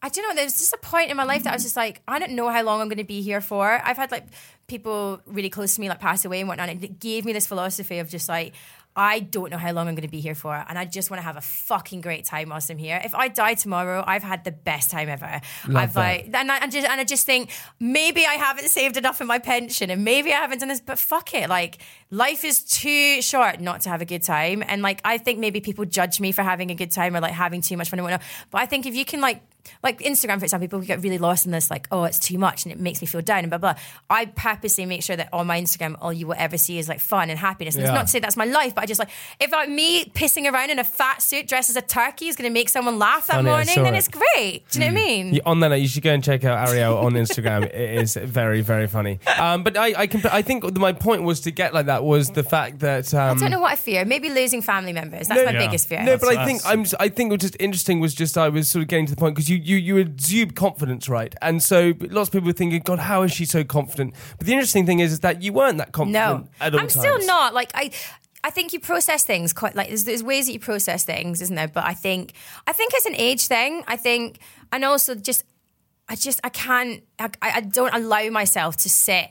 I 0.02 0.08
don't 0.08 0.26
know. 0.26 0.34
There 0.34 0.44
was 0.46 0.54
just 0.56 0.72
a 0.72 0.78
point 0.78 1.10
in 1.10 1.16
my 1.18 1.24
life 1.24 1.42
that 1.42 1.50
I 1.50 1.56
was 1.56 1.62
just 1.62 1.76
like, 1.76 2.00
I 2.08 2.18
don't 2.18 2.32
know 2.32 2.48
how 2.48 2.62
long 2.62 2.80
I'm 2.80 2.88
going 2.88 2.96
to 2.96 3.04
be 3.04 3.20
here 3.20 3.42
for. 3.42 3.68
I've 3.84 3.98
had 3.98 4.10
like 4.10 4.24
people 4.70 5.20
really 5.26 5.50
close 5.50 5.74
to 5.74 5.80
me 5.80 5.88
like 5.88 6.00
pass 6.00 6.24
away 6.24 6.40
and 6.40 6.48
whatnot, 6.48 6.70
and 6.70 6.82
it 6.82 6.98
gave 6.98 7.26
me 7.26 7.34
this 7.34 7.46
philosophy 7.46 7.98
of 7.98 8.08
just 8.08 8.28
like, 8.28 8.54
I 8.96 9.20
don't 9.20 9.50
know 9.50 9.58
how 9.58 9.72
long 9.72 9.86
I'm 9.86 9.94
going 9.94 10.02
to 10.02 10.10
be 10.10 10.20
here 10.20 10.34
for, 10.34 10.54
and 10.54 10.78
I 10.78 10.84
just 10.84 11.10
want 11.10 11.18
to 11.20 11.24
have 11.24 11.36
a 11.36 11.40
fucking 11.40 12.00
great 12.00 12.24
time 12.24 12.48
whilst 12.48 12.70
I'm 12.70 12.78
here. 12.78 13.00
If 13.04 13.14
I 13.14 13.28
die 13.28 13.54
tomorrow, 13.54 14.02
I've 14.04 14.22
had 14.22 14.42
the 14.44 14.50
best 14.50 14.90
time 14.90 15.08
ever. 15.08 15.40
I've 15.74 15.94
like, 15.94 16.30
and 16.32 16.50
I, 16.50 16.58
and, 16.58 16.72
just, 16.72 16.88
and 16.88 17.00
I 17.00 17.04
just 17.04 17.24
think 17.24 17.50
maybe 17.78 18.24
I 18.26 18.34
haven't 18.34 18.68
saved 18.68 18.96
enough 18.96 19.20
in 19.20 19.26
my 19.26 19.38
pension, 19.38 19.90
and 19.90 20.04
maybe 20.04 20.32
I 20.32 20.36
haven't 20.36 20.58
done 20.58 20.68
this, 20.68 20.80
but 20.80 20.98
fuck 20.98 21.34
it. 21.34 21.48
Like 21.48 21.78
life 22.10 22.44
is 22.44 22.64
too 22.64 23.22
short 23.22 23.60
not 23.60 23.82
to 23.82 23.90
have 23.90 24.00
a 24.00 24.04
good 24.04 24.22
time, 24.22 24.62
and 24.66 24.82
like 24.82 25.00
I 25.04 25.18
think 25.18 25.38
maybe 25.38 25.60
people 25.60 25.84
judge 25.84 26.20
me 26.20 26.32
for 26.32 26.42
having 26.42 26.70
a 26.70 26.74
good 26.74 26.90
time 26.90 27.14
or 27.16 27.20
like 27.20 27.32
having 27.32 27.60
too 27.60 27.76
much 27.76 27.90
fun 27.90 27.98
and 27.98 28.04
whatnot. 28.04 28.22
But 28.50 28.62
I 28.62 28.66
think 28.66 28.86
if 28.86 28.94
you 28.94 29.04
can 29.04 29.20
like 29.20 29.42
like 29.82 30.00
Instagram, 30.00 30.38
for 30.38 30.44
example, 30.44 30.66
people 30.66 30.80
get 30.80 31.02
really 31.02 31.18
lost 31.18 31.46
in 31.46 31.52
this, 31.52 31.70
like, 31.70 31.86
oh, 31.90 32.04
it's 32.04 32.18
too 32.18 32.38
much 32.38 32.64
and 32.64 32.72
it 32.72 32.78
makes 32.80 33.00
me 33.00 33.06
feel 33.06 33.20
down 33.22 33.40
and 33.40 33.50
blah 33.50 33.58
blah. 33.58 33.74
I 34.08 34.26
purposely 34.26 34.86
make 34.86 35.02
sure 35.02 35.16
that 35.16 35.28
on 35.32 35.46
my 35.46 35.60
Instagram, 35.60 35.96
all 36.00 36.12
you 36.12 36.26
will 36.26 36.34
ever 36.38 36.58
see 36.58 36.78
is 36.78 36.88
like 36.88 37.00
fun 37.00 37.30
and 37.30 37.38
happiness. 37.38 37.74
And 37.74 37.82
Yeah. 37.82 37.90
it's 37.90 37.94
not 37.94 38.02
to 38.02 38.08
say 38.08 38.18
that's 38.20 38.36
my 38.36 38.44
life, 38.44 38.74
but 38.74 38.82
I 38.82 38.86
just 38.86 38.98
like 38.98 39.10
if 39.38 39.50
like 39.52 39.68
me 39.68 40.04
pissing 40.06 40.50
around 40.52 40.70
in 40.70 40.78
a 40.78 40.84
fat 40.84 41.22
suit 41.22 41.46
dressed 41.48 41.70
as 41.70 41.76
a 41.76 41.82
turkey 41.82 42.28
is 42.28 42.36
going 42.36 42.48
to 42.48 42.52
make 42.52 42.68
someone 42.68 42.98
laugh 42.98 43.26
that 43.28 43.36
Funny, 43.36 43.48
morning, 43.50 43.74
then 43.82 43.94
it. 43.94 43.98
it's 43.98 44.08
great. 44.08 44.64
Do 44.70 44.78
you 44.78 44.86
know 44.86 44.92
what 44.94 45.00
I 45.00 45.04
mean? 45.06 45.34
You- 45.34 45.40
on 45.46 45.60
that 45.60 45.68
note, 45.68 45.76
you 45.76 45.88
should 45.88 46.02
go 46.02 46.12
and 46.12 46.22
check 46.22 46.44
out 46.44 46.68
Arielle 46.68 47.02
on 47.02 47.12
Instagram. 47.14 47.64
it 47.74 47.74
is 48.02 48.14
very, 48.16 48.60
very 48.60 48.86
funny. 48.86 49.18
Um, 49.38 49.62
but 49.62 49.76
I, 49.76 49.94
I, 50.02 50.06
can, 50.06 50.22
I 50.30 50.42
think 50.42 50.76
my 50.78 50.92
point 50.92 51.22
was 51.22 51.40
to 51.40 51.50
get 51.50 51.74
like 51.74 51.86
that 51.86 52.04
was 52.04 52.30
the 52.30 52.42
fact 52.42 52.80
that 52.80 53.12
um, 53.14 53.36
I 53.36 53.40
don't 53.40 53.50
know 53.50 53.60
what 53.60 53.72
I 53.72 53.76
fear. 53.76 54.04
Maybe 54.04 54.30
losing 54.30 54.62
family 54.62 54.92
members. 54.92 55.28
That's 55.28 55.44
my 55.44 55.52
Yeah. 55.52 55.58
biggest 55.66 55.88
fear. 55.88 56.02
No, 56.02 56.16
but 56.16 56.28
I 56.36 56.44
think 56.46 56.62
I'm. 56.64 56.84
I 56.98 57.08
think 57.08 57.30
what 57.30 57.42
was 57.42 57.50
just 57.50 57.56
interesting 57.60 58.00
was 58.00 58.14
just 58.14 58.38
I 58.38 58.48
was 58.48 58.68
sort 58.68 58.82
of 58.82 58.88
getting 58.88 59.06
to 59.06 59.14
the 59.14 59.16
point 59.20 59.34
because 59.34 59.48
you 59.50 59.56
you 59.56 59.76
you 59.76 59.96
exude 59.98 60.54
confidence, 60.54 61.08
right? 61.08 61.34
And 61.42 61.62
so 61.62 61.92
lots 62.00 62.28
of 62.28 62.32
people 62.32 62.46
were 62.46 62.52
thinking, 62.52 62.80
God, 62.80 62.98
how 62.98 63.22
is 63.22 63.32
she 63.32 63.44
so 63.44 63.64
confident? 63.64 64.14
But 64.38 64.46
the 64.46 64.52
interesting 64.52 64.86
thing 64.86 65.00
is, 65.00 65.12
is 65.12 65.20
that 65.20 65.42
you 65.42 65.52
weren't 65.52 65.78
that 65.78 65.92
confident. 65.92 66.44
No, 66.44 66.48
at 66.60 66.74
all 66.74 66.80
I'm 66.80 66.88
still 66.88 67.24
not. 67.26 67.52
Like 67.52 67.70
I, 67.74 67.90
I 68.42 68.50
think 68.50 68.72
you 68.72 68.80
process 68.80 69.24
things 69.24 69.52
quite 69.52 69.74
like 69.74 69.88
there's, 69.88 70.04
there's 70.04 70.22
ways 70.22 70.46
that 70.46 70.52
you 70.52 70.60
process 70.60 71.04
things, 71.04 71.42
isn't 71.42 71.56
there? 71.56 71.68
But 71.68 71.84
I 71.84 71.94
think 71.94 72.32
I 72.66 72.72
think 72.72 72.92
it's 72.94 73.06
an 73.06 73.16
age 73.16 73.46
thing. 73.46 73.84
I 73.86 73.96
think, 73.96 74.38
and 74.72 74.84
also 74.84 75.14
just 75.14 75.44
I 76.08 76.16
just 76.16 76.40
I 76.42 76.48
can't 76.48 77.02
I, 77.18 77.30
I 77.42 77.60
don't 77.60 77.94
allow 77.94 78.28
myself 78.30 78.76
to 78.78 78.88
sit 78.88 79.28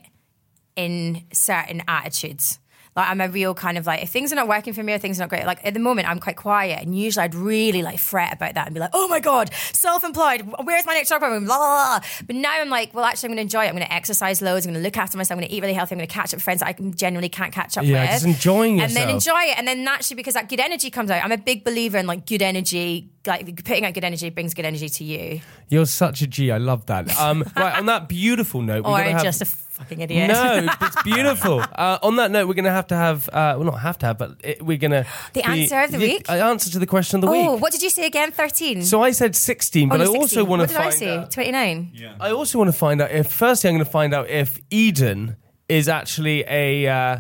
in 0.76 1.24
certain 1.34 1.82
attitudes. 1.88 2.60
Like 3.00 3.10
I'm 3.10 3.22
a 3.22 3.30
real 3.30 3.54
kind 3.54 3.78
of 3.78 3.86
like 3.88 4.04
if 4.04 4.10
things 4.10 4.32
are 4.34 4.36
not 4.36 4.48
working 4.50 4.74
for 4.74 4.84
me 4.84 4.92
or 4.94 4.98
things 4.98 5.20
are 5.20 5.24
not 5.24 5.30
great. 5.30 5.46
Like 5.46 5.66
at 5.66 5.74
the 5.74 5.80
moment 5.80 6.10
I'm 6.10 6.20
quite 6.20 6.36
quiet, 6.36 6.84
and 6.84 6.98
usually 6.98 7.24
I'd 7.24 7.34
really 7.36 7.82
like 7.82 7.98
fret 7.98 8.34
about 8.34 8.56
that 8.56 8.68
and 8.68 8.74
be 8.74 8.80
like, 8.82 8.90
oh 8.94 9.08
my 9.08 9.20
god, 9.22 9.54
self-employed. 9.74 10.54
Where's 10.64 10.86
my 10.86 10.94
next 10.94 11.10
job? 11.10 11.22
Blah, 11.22 11.30
blah, 11.30 11.40
blah. 11.40 12.00
But 12.28 12.36
now 12.36 12.52
I'm 12.60 12.70
like, 12.70 12.94
well, 12.94 13.06
actually 13.06 13.28
I'm 13.28 13.32
going 13.32 13.38
to 13.38 13.42
enjoy 13.44 13.64
it. 13.66 13.70
I'm 13.70 13.76
going 13.76 13.86
to 13.88 13.94
exercise 13.94 14.42
loads. 14.42 14.66
I'm 14.66 14.74
going 14.74 14.84
to 14.84 14.88
look 14.88 14.98
after 14.98 15.18
myself. 15.18 15.38
I'm 15.38 15.40
going 15.42 15.50
to 15.50 15.56
eat 15.56 15.62
really 15.62 15.74
healthy. 15.74 15.96
I'm 15.96 16.00
going 16.00 16.08
to 16.08 16.14
catch 16.14 16.34
up 16.34 16.38
with 16.38 16.44
friends 16.44 16.60
that 16.60 16.68
I 16.68 16.74
can- 16.74 16.94
generally 16.94 17.30
can't 17.30 17.54
catch 17.54 17.78
up 17.78 17.86
Yeah, 17.86 18.02
with. 18.02 18.10
just 18.12 18.26
enjoying 18.26 18.82
and 18.82 18.92
then 18.94 19.10
enjoy 19.10 19.40
it. 19.44 19.58
And 19.58 19.68
then 19.68 19.84
naturally, 19.84 20.18
because 20.18 20.34
that 20.34 20.50
good 20.50 20.60
energy 20.60 20.90
comes 20.90 21.10
out. 21.10 21.24
I'm 21.24 21.32
a 21.32 21.38
big 21.38 21.64
believer 21.64 21.98
in 21.98 22.06
like 22.08 22.26
good 22.26 22.42
energy. 22.42 23.10
Like 23.30 23.64
putting 23.64 23.86
out 23.86 23.94
good 23.94 24.04
energy 24.04 24.30
brings 24.32 24.54
good 24.54 24.66
energy 24.66 24.90
to 24.90 25.04
you, 25.04 25.40
You're 25.70 25.86
such 25.86 26.22
a 26.22 26.28
G. 26.28 26.52
I 26.52 26.58
love 26.58 26.86
that. 26.88 27.08
Um, 27.20 27.44
right 27.56 27.78
on 27.78 27.86
that 27.86 28.10
beautiful 28.10 28.62
note, 28.62 28.84
we're 28.86 28.92
or 28.92 28.98
gonna 28.98 29.12
have, 29.12 29.24
just 29.24 29.42
a 29.42 29.46
fucking 29.46 30.00
idiot. 30.02 30.30
No, 30.30 30.68
it's 30.82 31.04
beautiful. 31.04 31.60
Uh, 31.62 32.00
on 32.02 32.16
that 32.18 32.32
note, 32.32 32.48
we're 32.48 32.54
going 32.56 32.66
to 32.66 32.72
have 32.72 32.88
to 32.88 32.96
have, 32.96 33.28
uh, 33.30 33.54
well, 33.56 33.64
not 33.66 33.80
have 33.82 33.98
to 34.00 34.06
have, 34.08 34.18
but 34.18 34.32
it, 34.44 34.62
we're 34.62 34.78
going 34.78 34.92
to. 35.04 35.06
The 35.34 35.46
answer 35.48 35.82
of 35.82 35.92
the 35.92 35.98
week? 36.00 36.26
The 36.28 36.34
answer 36.44 36.70
to 36.72 36.80
the 36.80 36.86
question 36.88 37.18
of 37.18 37.22
the 37.22 37.28
week. 37.32 37.46
Oh, 37.46 37.54
week. 37.54 37.62
what 37.62 37.72
did 37.72 37.82
you 37.82 37.90
say 37.90 38.06
again? 38.06 38.32
Thirteen. 38.32 38.82
So 38.84 39.02
I 39.04 39.12
said 39.12 39.36
16, 39.36 39.90
but 39.90 40.00
Oh, 40.00 40.04
I 40.04 40.06
no, 40.06 40.12
also 40.16 40.22
16. 40.28 40.48
want 40.48 40.60
What 40.62 40.68
to 40.70 40.74
did 40.74 40.80
I 40.80 40.84
find 40.84 40.96
say? 40.96 41.18
out. 41.18 41.32
29. 41.32 42.16
I 42.20 42.32
also 42.32 42.58
want 42.58 42.70
to 42.72 42.78
find 42.78 43.02
out 43.02 43.12
if, 43.12 43.28
firstly, 43.32 43.70
I'm 43.70 43.76
going 43.76 43.86
to 43.86 43.92
find 43.92 44.14
out 44.14 44.28
if 44.30 44.60
Eden 44.72 45.36
is 45.68 45.88
actually 45.88 46.44
a. 46.48 46.88
Uh, 46.88 47.20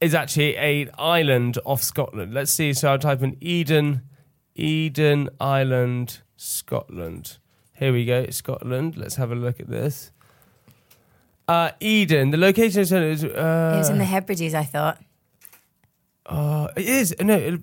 is 0.00 0.14
actually 0.14 0.56
a 0.56 0.88
island 0.98 1.58
off 1.66 1.82
Scotland. 1.82 2.32
Let's 2.32 2.50
see. 2.50 2.72
So 2.72 2.90
I'll 2.90 2.98
type 2.98 3.22
in 3.22 3.36
Eden, 3.42 4.00
Eden 4.60 5.28
Island, 5.40 6.20
Scotland. 6.36 7.38
Here 7.74 7.92
we 7.92 8.04
go, 8.04 8.26
Scotland. 8.30 8.96
Let's 8.96 9.16
have 9.16 9.32
a 9.32 9.34
look 9.34 9.58
at 9.60 9.68
this. 9.68 10.12
Uh, 11.48 11.70
Eden. 11.80 12.30
The 12.30 12.36
location 12.36 12.80
is. 12.82 12.92
is 12.92 13.24
uh, 13.24 13.72
it 13.74 13.78
was 13.78 13.88
in 13.90 13.98
the 13.98 14.04
Hebrides, 14.04 14.54
I 14.54 14.64
thought. 14.64 14.98
uh, 16.26 16.68
it 16.76 16.84
is 16.86 17.14
no. 17.20 17.34
It, 17.36 17.60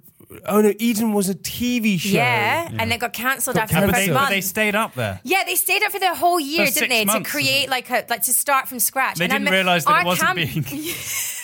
oh 0.48 0.60
no, 0.62 0.74
Eden 0.80 1.14
was 1.14 1.30
a 1.30 1.36
TV 1.36 1.98
show. 2.00 2.10
Yeah, 2.18 2.68
and 2.80 2.92
it 2.92 3.00
got 3.00 3.14
cancelled 3.14 3.56
Got 3.56 3.64
after 3.64 3.76
Yeah, 3.76 3.82
the 3.82 3.88
but 3.88 3.96
first 3.96 4.08
they, 4.08 4.14
but 4.14 4.20
month. 4.20 4.30
they 4.32 4.42
stayed 4.42 4.76
up 4.76 4.94
there. 4.96 5.22
yeah, 5.24 5.44
they 5.46 5.56
stayed 5.56 5.84
up 5.84 5.92
for 5.92 6.00
the 6.00 6.14
whole 6.16 6.40
year, 6.40 6.66
For 6.66 6.74
didn't 6.74 6.78
six 6.80 6.90
they, 6.90 7.06
months, 7.06 7.30
to 7.30 7.38
create 7.38 7.70
like 7.70 7.90
a 7.90 8.06
like 8.10 8.24
to 8.24 8.34
start 8.34 8.68
from 8.68 8.80
scratch. 8.80 9.20
They 9.20 9.26
And 9.26 9.32
I 9.34 9.38
didn't 9.38 9.46
mean, 9.46 9.54
realise 9.54 9.86
that 9.86 9.92
our 9.94 10.02
it 10.02 10.06
wasn't 10.06 10.28
cam- 10.28 10.36
being. 10.36 10.64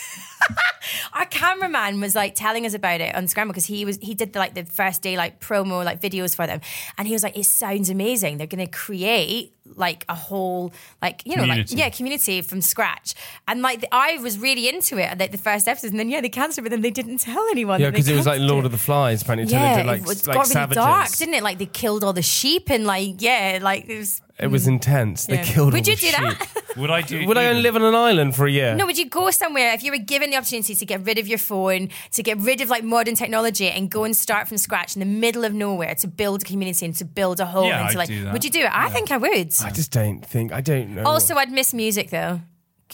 our 1.14 1.26
cameraman 1.26 2.00
was 2.00 2.14
like 2.14 2.34
telling 2.34 2.66
us 2.66 2.74
about 2.74 3.00
it 3.00 3.14
on 3.14 3.28
Scramble 3.28 3.52
because 3.52 3.66
he 3.66 3.84
was 3.84 3.98
he 4.00 4.14
did 4.14 4.32
the, 4.32 4.38
like 4.38 4.54
the 4.54 4.64
first 4.64 5.02
day 5.02 5.16
like 5.16 5.40
promo 5.40 5.84
like 5.84 6.00
videos 6.00 6.34
for 6.36 6.46
them, 6.46 6.60
and 6.98 7.08
he 7.08 7.14
was 7.14 7.22
like, 7.22 7.36
"It 7.36 7.46
sounds 7.46 7.90
amazing. 7.90 8.38
They're 8.38 8.46
going 8.46 8.64
to 8.64 8.70
create 8.70 9.53
like 9.76 10.04
a 10.08 10.14
whole 10.14 10.72
like 11.00 11.22
you 11.24 11.36
know 11.36 11.42
Community. 11.42 11.74
like 11.74 11.78
yeah 11.84 11.88
community 11.90 12.42
from 12.42 12.60
scratch." 12.60 13.14
And 13.48 13.62
like 13.62 13.80
the, 13.80 13.88
I 13.94 14.18
was 14.18 14.38
really 14.38 14.68
into 14.68 14.98
it 14.98 15.18
like 15.18 15.32
the 15.32 15.38
first 15.38 15.66
episode, 15.68 15.90
and 15.92 15.98
then 16.00 16.08
yeah 16.08 16.20
they 16.20 16.28
cancelled 16.28 16.58
it, 16.66 16.68
but 16.68 16.70
then 16.70 16.82
they 16.82 16.90
didn't 16.90 17.18
tell 17.18 17.44
anyone. 17.50 17.80
Yeah, 17.80 17.90
because 17.90 18.08
it 18.08 18.16
was 18.16 18.26
like 18.26 18.40
Lord 18.40 18.64
it. 18.64 18.66
of 18.66 18.72
the 18.72 18.78
Flies, 18.78 19.22
apparently. 19.22 19.52
Yeah, 19.52 19.78
into, 19.78 19.86
like, 19.86 20.02
it, 20.02 20.06
was, 20.06 20.26
like 20.26 20.34
got 20.36 20.40
really 20.42 20.52
savages. 20.52 20.76
dark, 20.84 21.10
didn't 21.16 21.34
it? 21.34 21.42
Like 21.42 21.58
they 21.58 21.66
killed 21.66 22.04
all 22.04 22.12
the 22.12 22.22
sheep 22.22 22.70
and 22.70 22.84
like 22.86 23.20
yeah, 23.22 23.58
like 23.62 23.88
it 23.88 23.98
was. 23.98 24.20
It 24.36 24.48
was 24.48 24.64
mm. 24.64 24.70
intense. 24.70 25.26
They 25.26 25.36
Yeah. 25.36 25.44
killed 25.44 25.72
Would 25.74 25.84
all 25.86 25.90
you 25.90 25.96
the 25.96 26.06
do 26.06 26.10
that? 26.10 26.48
Would 26.76 26.90
I 26.90 27.02
do? 27.02 27.24
Would 27.24 27.38
I 27.38 27.42
Eden? 27.42 27.50
only 27.50 27.62
live 27.62 27.76
on 27.76 27.82
an 27.82 27.94
island 27.94 28.34
for 28.34 28.48
a 28.48 28.50
year? 28.50 28.74
No, 28.74 28.84
would 28.84 28.98
you 28.98 29.08
go 29.08 29.30
somewhere 29.30 29.72
if 29.74 29.84
you 29.84 29.92
were 29.92 29.96
given 29.98 30.30
the 30.30 30.36
opportunity 30.36 30.74
to 30.74 30.84
get 30.84 31.04
rid 31.06 31.20
of 31.20 31.28
your 31.28 31.38
phone, 31.38 31.88
to 32.10 32.20
get 32.20 32.38
rid 32.38 32.60
of 32.60 32.68
like 32.68 32.82
modern 32.82 33.14
technology 33.14 33.70
and 33.70 33.88
go 33.88 34.02
and 34.02 34.16
start 34.16 34.48
from 34.48 34.58
scratch 34.58 34.96
in 34.96 35.00
the 35.00 35.06
middle 35.06 35.44
of 35.44 35.54
nowhere 35.54 35.94
to 35.94 36.08
build 36.08 36.42
a 36.42 36.44
community 36.44 36.84
and 36.84 36.96
to 36.96 37.04
build 37.04 37.38
a 37.38 37.46
home 37.46 37.68
Yeah, 37.68 37.82
and 37.82 37.90
to 37.90 37.94
I'd 37.94 37.98
like 38.00 38.08
do 38.08 38.24
that. 38.24 38.32
would 38.32 38.42
you 38.42 38.50
do 38.50 38.58
it? 38.58 38.70
I 38.74 38.90
think 38.90 39.12
I 39.12 39.18
would. 39.18 39.52
I 39.62 39.70
just 39.70 39.90
don't 39.92 40.24
think. 40.24 40.52
I 40.52 40.60
don't 40.60 40.94
know. 40.94 41.04
Also 41.04 41.34
I'd 41.36 41.50
miss 41.52 41.74
music 41.74 42.10
though. 42.10 42.40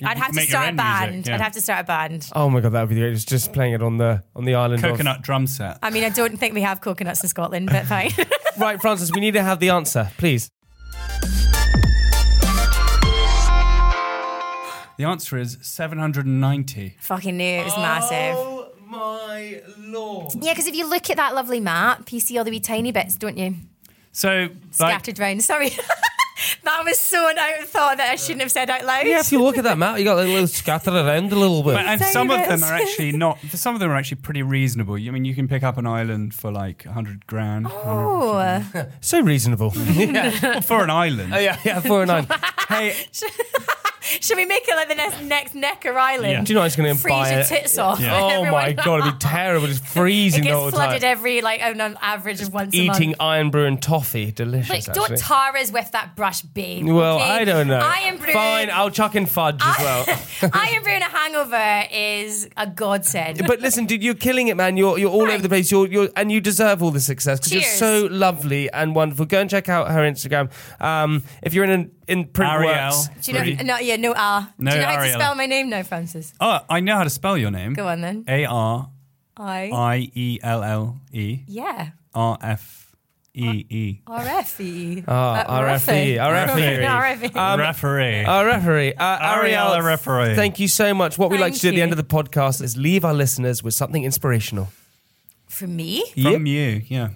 I'd 0.02 0.16
have 0.16 0.28
to 0.28 0.36
make 0.36 0.48
your 0.48 0.52
start 0.52 0.66
a 0.66 0.70
own 0.70 0.76
band. 0.76 1.12
music, 1.12 1.28
yeah. 1.28 1.34
I'd 1.34 1.40
have 1.42 1.52
to 1.52 1.60
start 1.60 1.80
a 1.80 1.84
band. 1.84 2.28
oh 2.34 2.48
my 2.48 2.60
god, 2.60 2.70
that 2.72 2.80
would 2.82 2.88
be 2.90 2.94
great. 2.96 3.12
It's 3.12 3.24
just 3.24 3.52
playing 3.52 3.74
it 3.74 3.82
on 3.82 3.98
the 3.98 4.22
on 4.34 4.44
the 4.44 4.54
island. 4.54 4.82
of- 4.84 4.90
coconut 4.92 5.22
drum 5.22 5.46
set? 5.46 5.78
I 5.82 5.90
mean 5.90 6.04
I 6.04 6.08
don't 6.10 6.38
think 6.38 6.54
we 6.54 6.62
have 6.62 6.80
coconuts 6.80 7.22
in 7.22 7.28
Scotland, 7.28 7.68
but 7.70 7.86
fine. 7.86 8.10
Right, 8.58 8.80
Francis, 8.80 9.12
we 9.12 9.20
need 9.20 9.34
to 9.34 9.42
have 9.42 9.60
the 9.60 9.70
answer, 9.70 10.10
please. 10.18 10.50
The 14.96 15.06
answer 15.06 15.38
is 15.38 15.56
790. 15.62 16.96
Fucking 17.00 17.36
knew 17.36 17.44
it 17.60 17.64
was 17.64 17.72
oh 17.76 17.80
massive. 17.80 18.34
Oh 18.36 18.72
my 18.86 19.62
lord! 19.78 20.32
Yeah, 20.40 20.52
because 20.52 20.66
if 20.66 20.74
you 20.74 20.86
look 20.90 21.08
at 21.08 21.16
that 21.16 21.34
lovely 21.34 21.60
map, 21.60 22.12
you 22.12 22.20
see 22.20 22.36
all 22.36 22.44
the 22.44 22.50
wee 22.50 22.60
tiny 22.60 22.92
bits, 22.92 23.14
don't 23.16 23.38
you? 23.38 23.54
So, 24.12 24.48
like, 24.78 25.00
Scattered 25.00 25.18
round. 25.18 25.42
Sorry. 25.44 25.70
that 26.64 26.84
was 26.84 26.98
so 26.98 27.28
an 27.28 27.38
out 27.38 27.60
of 27.62 27.68
thought 27.68 27.96
that 27.98 28.10
I 28.10 28.16
shouldn't 28.16 28.42
have 28.42 28.50
said 28.50 28.70
out 28.70 28.84
loud. 28.84 29.06
Yeah, 29.06 29.20
if 29.20 29.32
you 29.32 29.42
look 29.42 29.58
at 29.58 29.64
that 29.64 29.78
map, 29.78 29.98
you 29.98 30.04
got 30.04 30.18
a 30.18 30.22
little 30.22 30.46
scattered 30.46 30.94
around 30.94 31.32
a 31.32 31.36
little 31.36 31.62
bit. 31.62 31.74
but, 31.74 31.86
and 31.86 32.00
Tiny 32.00 32.12
some 32.12 32.30
of 32.30 32.46
them 32.48 32.62
are 32.64 32.72
actually 32.74 33.12
not. 33.12 33.38
Some 33.50 33.74
of 33.74 33.80
them 33.80 33.90
are 33.90 33.96
actually 33.96 34.20
pretty 34.20 34.42
reasonable. 34.42 34.94
I 34.94 35.10
mean, 35.10 35.24
you 35.24 35.34
can 35.34 35.48
pick 35.48 35.62
up 35.62 35.76
an 35.78 35.86
island 35.86 36.34
for 36.34 36.50
like 36.50 36.84
hundred 36.84 37.26
grand. 37.26 37.66
Oh. 37.70 38.64
so 39.00 39.20
reasonable. 39.20 39.72
yeah. 39.76 40.30
Well, 40.50 40.60
for 40.62 40.82
an 40.82 40.90
island. 40.90 41.32
Oh, 41.34 41.38
yeah, 41.38 41.58
yeah, 41.64 41.80
for 41.80 42.02
a 42.02 42.06
nine. 42.06 42.26
Hey, 42.68 42.94
Should 44.20 44.36
we 44.36 44.44
make 44.44 44.66
it 44.68 44.74
like 44.74 44.88
the 44.88 44.94
next, 44.94 45.22
next 45.22 45.54
Necker 45.54 45.96
Island? 45.98 46.32
Yeah. 46.32 46.40
Do 46.42 46.52
you 46.52 46.58
know 46.58 46.64
it's 46.64 46.76
going 46.76 46.94
to 46.94 47.00
Freeze 47.00 47.12
buy 47.12 47.30
your 47.30 47.40
it? 47.40 47.46
tits 47.46 47.78
off. 47.78 48.00
Yeah. 48.00 48.18
Oh 48.20 48.44
my 48.50 48.72
god, 48.72 49.00
it'd 49.00 49.12
be 49.14 49.18
terrible. 49.18 49.68
It's 49.68 49.78
It 49.78 49.84
freezing 49.86 50.44
the 50.44 50.50
whole 50.50 50.66
gets 50.70 50.76
time. 50.76 50.86
flooded 50.88 51.04
every, 51.04 51.40
like, 51.40 51.62
on 51.62 51.80
an 51.80 51.98
average 52.02 52.40
of 52.40 52.52
once 52.52 52.74
Eating 52.74 53.14
a 53.14 53.16
month. 53.18 53.20
Irn-Bru 53.20 53.64
and 53.66 53.82
toffee, 53.82 54.32
delicious. 54.32 54.88
Like, 54.88 54.94
don't 54.94 55.16
tar 55.18 55.56
us 55.56 55.70
with 55.70 55.90
that 55.92 56.16
brush, 56.16 56.42
babe. 56.42 56.86
well, 56.86 57.16
okay? 57.16 57.24
I 57.30 57.44
don't 57.44 57.68
know. 57.68 57.78
Irn-Bru. 57.80 58.32
Fine, 58.32 58.70
I'll 58.72 58.90
chuck 58.90 59.14
in 59.14 59.26
fudge 59.26 59.60
as 59.62 59.78
well. 59.78 60.04
Irn-Bru 60.42 60.92
and 60.92 61.02
a 61.02 61.06
hangover 61.06 61.84
is 61.92 62.48
a 62.56 62.66
godsend. 62.66 63.42
but 63.46 63.60
listen, 63.60 63.86
dude, 63.86 64.02
you're 64.02 64.14
killing 64.14 64.48
it, 64.48 64.56
man. 64.56 64.76
You're 64.76 64.98
you're 64.98 65.10
all 65.10 65.22
over 65.30 65.42
the 65.42 65.48
place. 65.48 65.70
You're 65.70 65.86
you're 65.86 66.08
and 66.16 66.30
you 66.32 66.40
deserve 66.40 66.82
all 66.82 66.90
the 66.90 67.00
success 67.00 67.38
because 67.40 67.52
you're 67.52 67.62
so 67.62 68.08
lovely 68.10 68.70
and 68.70 68.94
wonderful. 68.94 69.26
Go 69.26 69.40
and 69.40 69.50
check 69.50 69.68
out 69.68 69.90
her 69.90 70.00
Instagram. 70.00 70.50
Um, 70.80 71.22
if 71.42 71.54
you're 71.54 71.64
in 71.64 71.70
an, 71.70 71.90
in 72.10 72.26
print 72.26 72.50
Arielle. 72.52 73.06
works, 73.08 73.26
Do 73.26 73.32
you 73.32 73.56
know? 73.56 73.62
No, 73.62 73.78
yeah, 73.78 73.96
no 73.96 74.12
R. 74.14 74.52
No 74.58 74.70
Do 74.70 74.76
you 74.76 74.82
know 74.82 74.88
how 74.88 74.96
to 74.96 75.02
Arielle. 75.08 75.14
spell 75.14 75.34
my 75.36 75.46
name 75.46 75.70
now, 75.70 75.82
Francis? 75.82 76.34
oh, 76.40 76.60
I 76.68 76.80
know 76.80 76.96
how 76.96 77.04
to 77.04 77.10
spell 77.10 77.38
your 77.38 77.50
name. 77.50 77.74
Go 77.74 77.88
on 77.88 78.00
then. 78.00 78.24
A 78.28 78.44
R 78.46 78.90
I. 79.36 79.70
I 79.72 80.10
E 80.14 80.38
L 80.42 80.62
L 80.62 81.00
E 81.12 81.40
Yeah. 81.46 81.90
R 82.14 82.36
F 82.42 82.94
E 83.32 83.64
E. 83.70 84.00
RFE. 84.06 85.04
RFE, 85.04 86.16
RFE. 86.18 86.18
RFE. 86.18 87.36
Um, 87.36 87.60
referee. 87.60 88.24
Our 88.24 88.44
referee, 88.46 88.94
uh, 88.94 89.18
Arielle, 89.18 89.42
Arielle, 89.44 89.78
a 89.78 89.82
referee. 89.84 90.34
Thank 90.34 90.58
you 90.58 90.66
so 90.68 90.92
much. 90.94 91.16
What 91.16 91.30
we 91.30 91.38
like 91.38 91.54
to 91.54 91.58
Thank 91.58 91.62
do 91.62 91.68
at 91.68 91.70
the 91.70 91.76
you. 91.76 91.82
end 91.84 91.92
of 91.92 91.96
the 91.98 92.04
podcast 92.04 92.60
is 92.60 92.76
leave 92.76 93.04
our 93.04 93.14
listeners 93.14 93.62
with 93.62 93.72
something 93.74 94.02
inspirational. 94.04 94.68
For 95.46 95.66
me? 95.68 96.04
From 96.20 96.46
you, 96.46 96.82
yeah. 96.88 97.10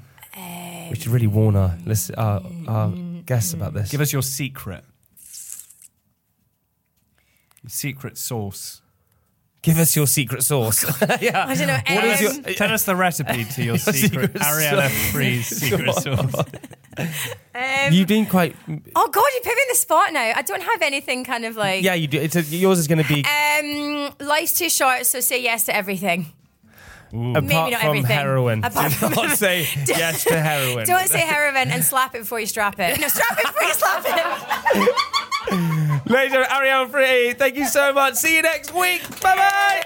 We 0.90 0.96
should 0.96 1.08
really 1.08 1.26
warn 1.26 1.56
our 1.56 1.76
listen, 1.84 2.14
our, 2.14 2.42
our 2.68 2.88
guests 3.26 3.52
about 3.54 3.74
this. 3.74 3.90
Give 3.90 4.00
us 4.00 4.12
your 4.12 4.22
secret. 4.22 4.84
Secret 7.66 8.18
sauce. 8.18 8.82
Give 9.62 9.78
us 9.78 9.96
your 9.96 10.06
secret 10.06 10.42
sauce. 10.42 10.84
yeah. 11.22 11.46
I 11.48 11.54
don't 11.54 11.66
know. 11.68 11.78
What 11.88 12.04
is 12.04 12.20
your- 12.20 12.54
Tell 12.54 12.70
us 12.70 12.84
the 12.84 12.94
recipe 12.94 13.44
to 13.46 13.64
your, 13.64 13.78
secret, 13.78 14.32
secret 14.32 14.34
Arielle 14.34 14.78
F. 14.82 14.92
Freeze 15.12 15.46
secret 15.60 15.94
sauce. 15.94 16.34
um, 16.98 17.92
You've 17.92 18.06
been 18.08 18.26
quite. 18.26 18.54
oh, 18.68 19.08
God, 19.08 19.24
you 19.34 19.40
put 19.42 19.54
me 19.54 19.62
in 19.62 19.68
the 19.70 19.74
spot 19.76 20.12
now. 20.12 20.32
I 20.36 20.42
don't 20.42 20.62
have 20.62 20.82
anything 20.82 21.24
kind 21.24 21.46
of 21.46 21.56
like. 21.56 21.82
Yeah, 21.82 21.94
you 21.94 22.06
do. 22.06 22.20
It's 22.20 22.36
a, 22.36 22.42
yours 22.42 22.78
is 22.78 22.86
going 22.88 23.02
to 23.02 23.08
be 23.08 23.24
Um, 23.24 24.14
life's 24.26 24.52
too 24.52 24.68
short, 24.68 25.06
so 25.06 25.20
say 25.20 25.42
yes 25.42 25.64
to 25.64 25.74
everything. 25.74 26.26
Apart 27.12 27.44
maybe 27.44 27.54
not 27.54 27.70
from 27.72 27.80
everything. 27.88 28.16
heroin. 28.16 28.64
Apart 28.64 28.92
Do 28.92 28.96
from- 28.98 29.12
not 29.14 29.36
say 29.38 29.66
yes 29.86 30.24
to 30.24 30.40
heroin. 30.40 30.86
Don't 30.86 31.08
say 31.08 31.20
heroin 31.20 31.70
and 31.70 31.84
slap 31.84 32.14
it 32.14 32.20
before 32.20 32.40
you 32.40 32.46
strap 32.46 32.78
it. 32.78 32.98
No, 33.00 33.08
strap 33.08 33.38
it 33.38 33.46
before 33.46 33.62
you 33.62 33.74
slap 33.74 34.04
it. 34.06 34.94
Later, 36.10 36.42
Arielle 36.44 36.90
Free. 36.90 37.32
Thank 37.34 37.56
you 37.56 37.66
so 37.66 37.92
much. 37.92 38.14
See 38.14 38.36
you 38.36 38.42
next 38.42 38.72
week. 38.74 39.02
Bye 39.20 39.36
bye. 39.36 39.84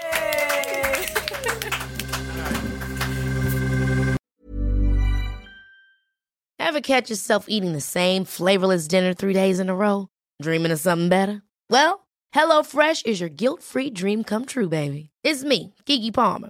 Ever 6.59 6.81
catch 6.81 7.09
yourself 7.09 7.45
eating 7.47 7.73
the 7.73 7.81
same 7.81 8.25
flavorless 8.25 8.87
dinner 8.87 9.13
three 9.13 9.33
days 9.33 9.59
in 9.59 9.69
a 9.69 9.75
row? 9.75 10.07
Dreaming 10.41 10.71
of 10.71 10.79
something 10.79 11.09
better? 11.09 11.41
Well, 11.69 12.07
HelloFresh 12.35 13.05
is 13.05 13.19
your 13.19 13.29
guilt-free 13.29 13.91
dream 13.91 14.23
come 14.23 14.45
true, 14.45 14.69
baby. 14.69 15.09
It's 15.23 15.43
me, 15.43 15.73
Keke 15.85 16.13
Palmer. 16.13 16.49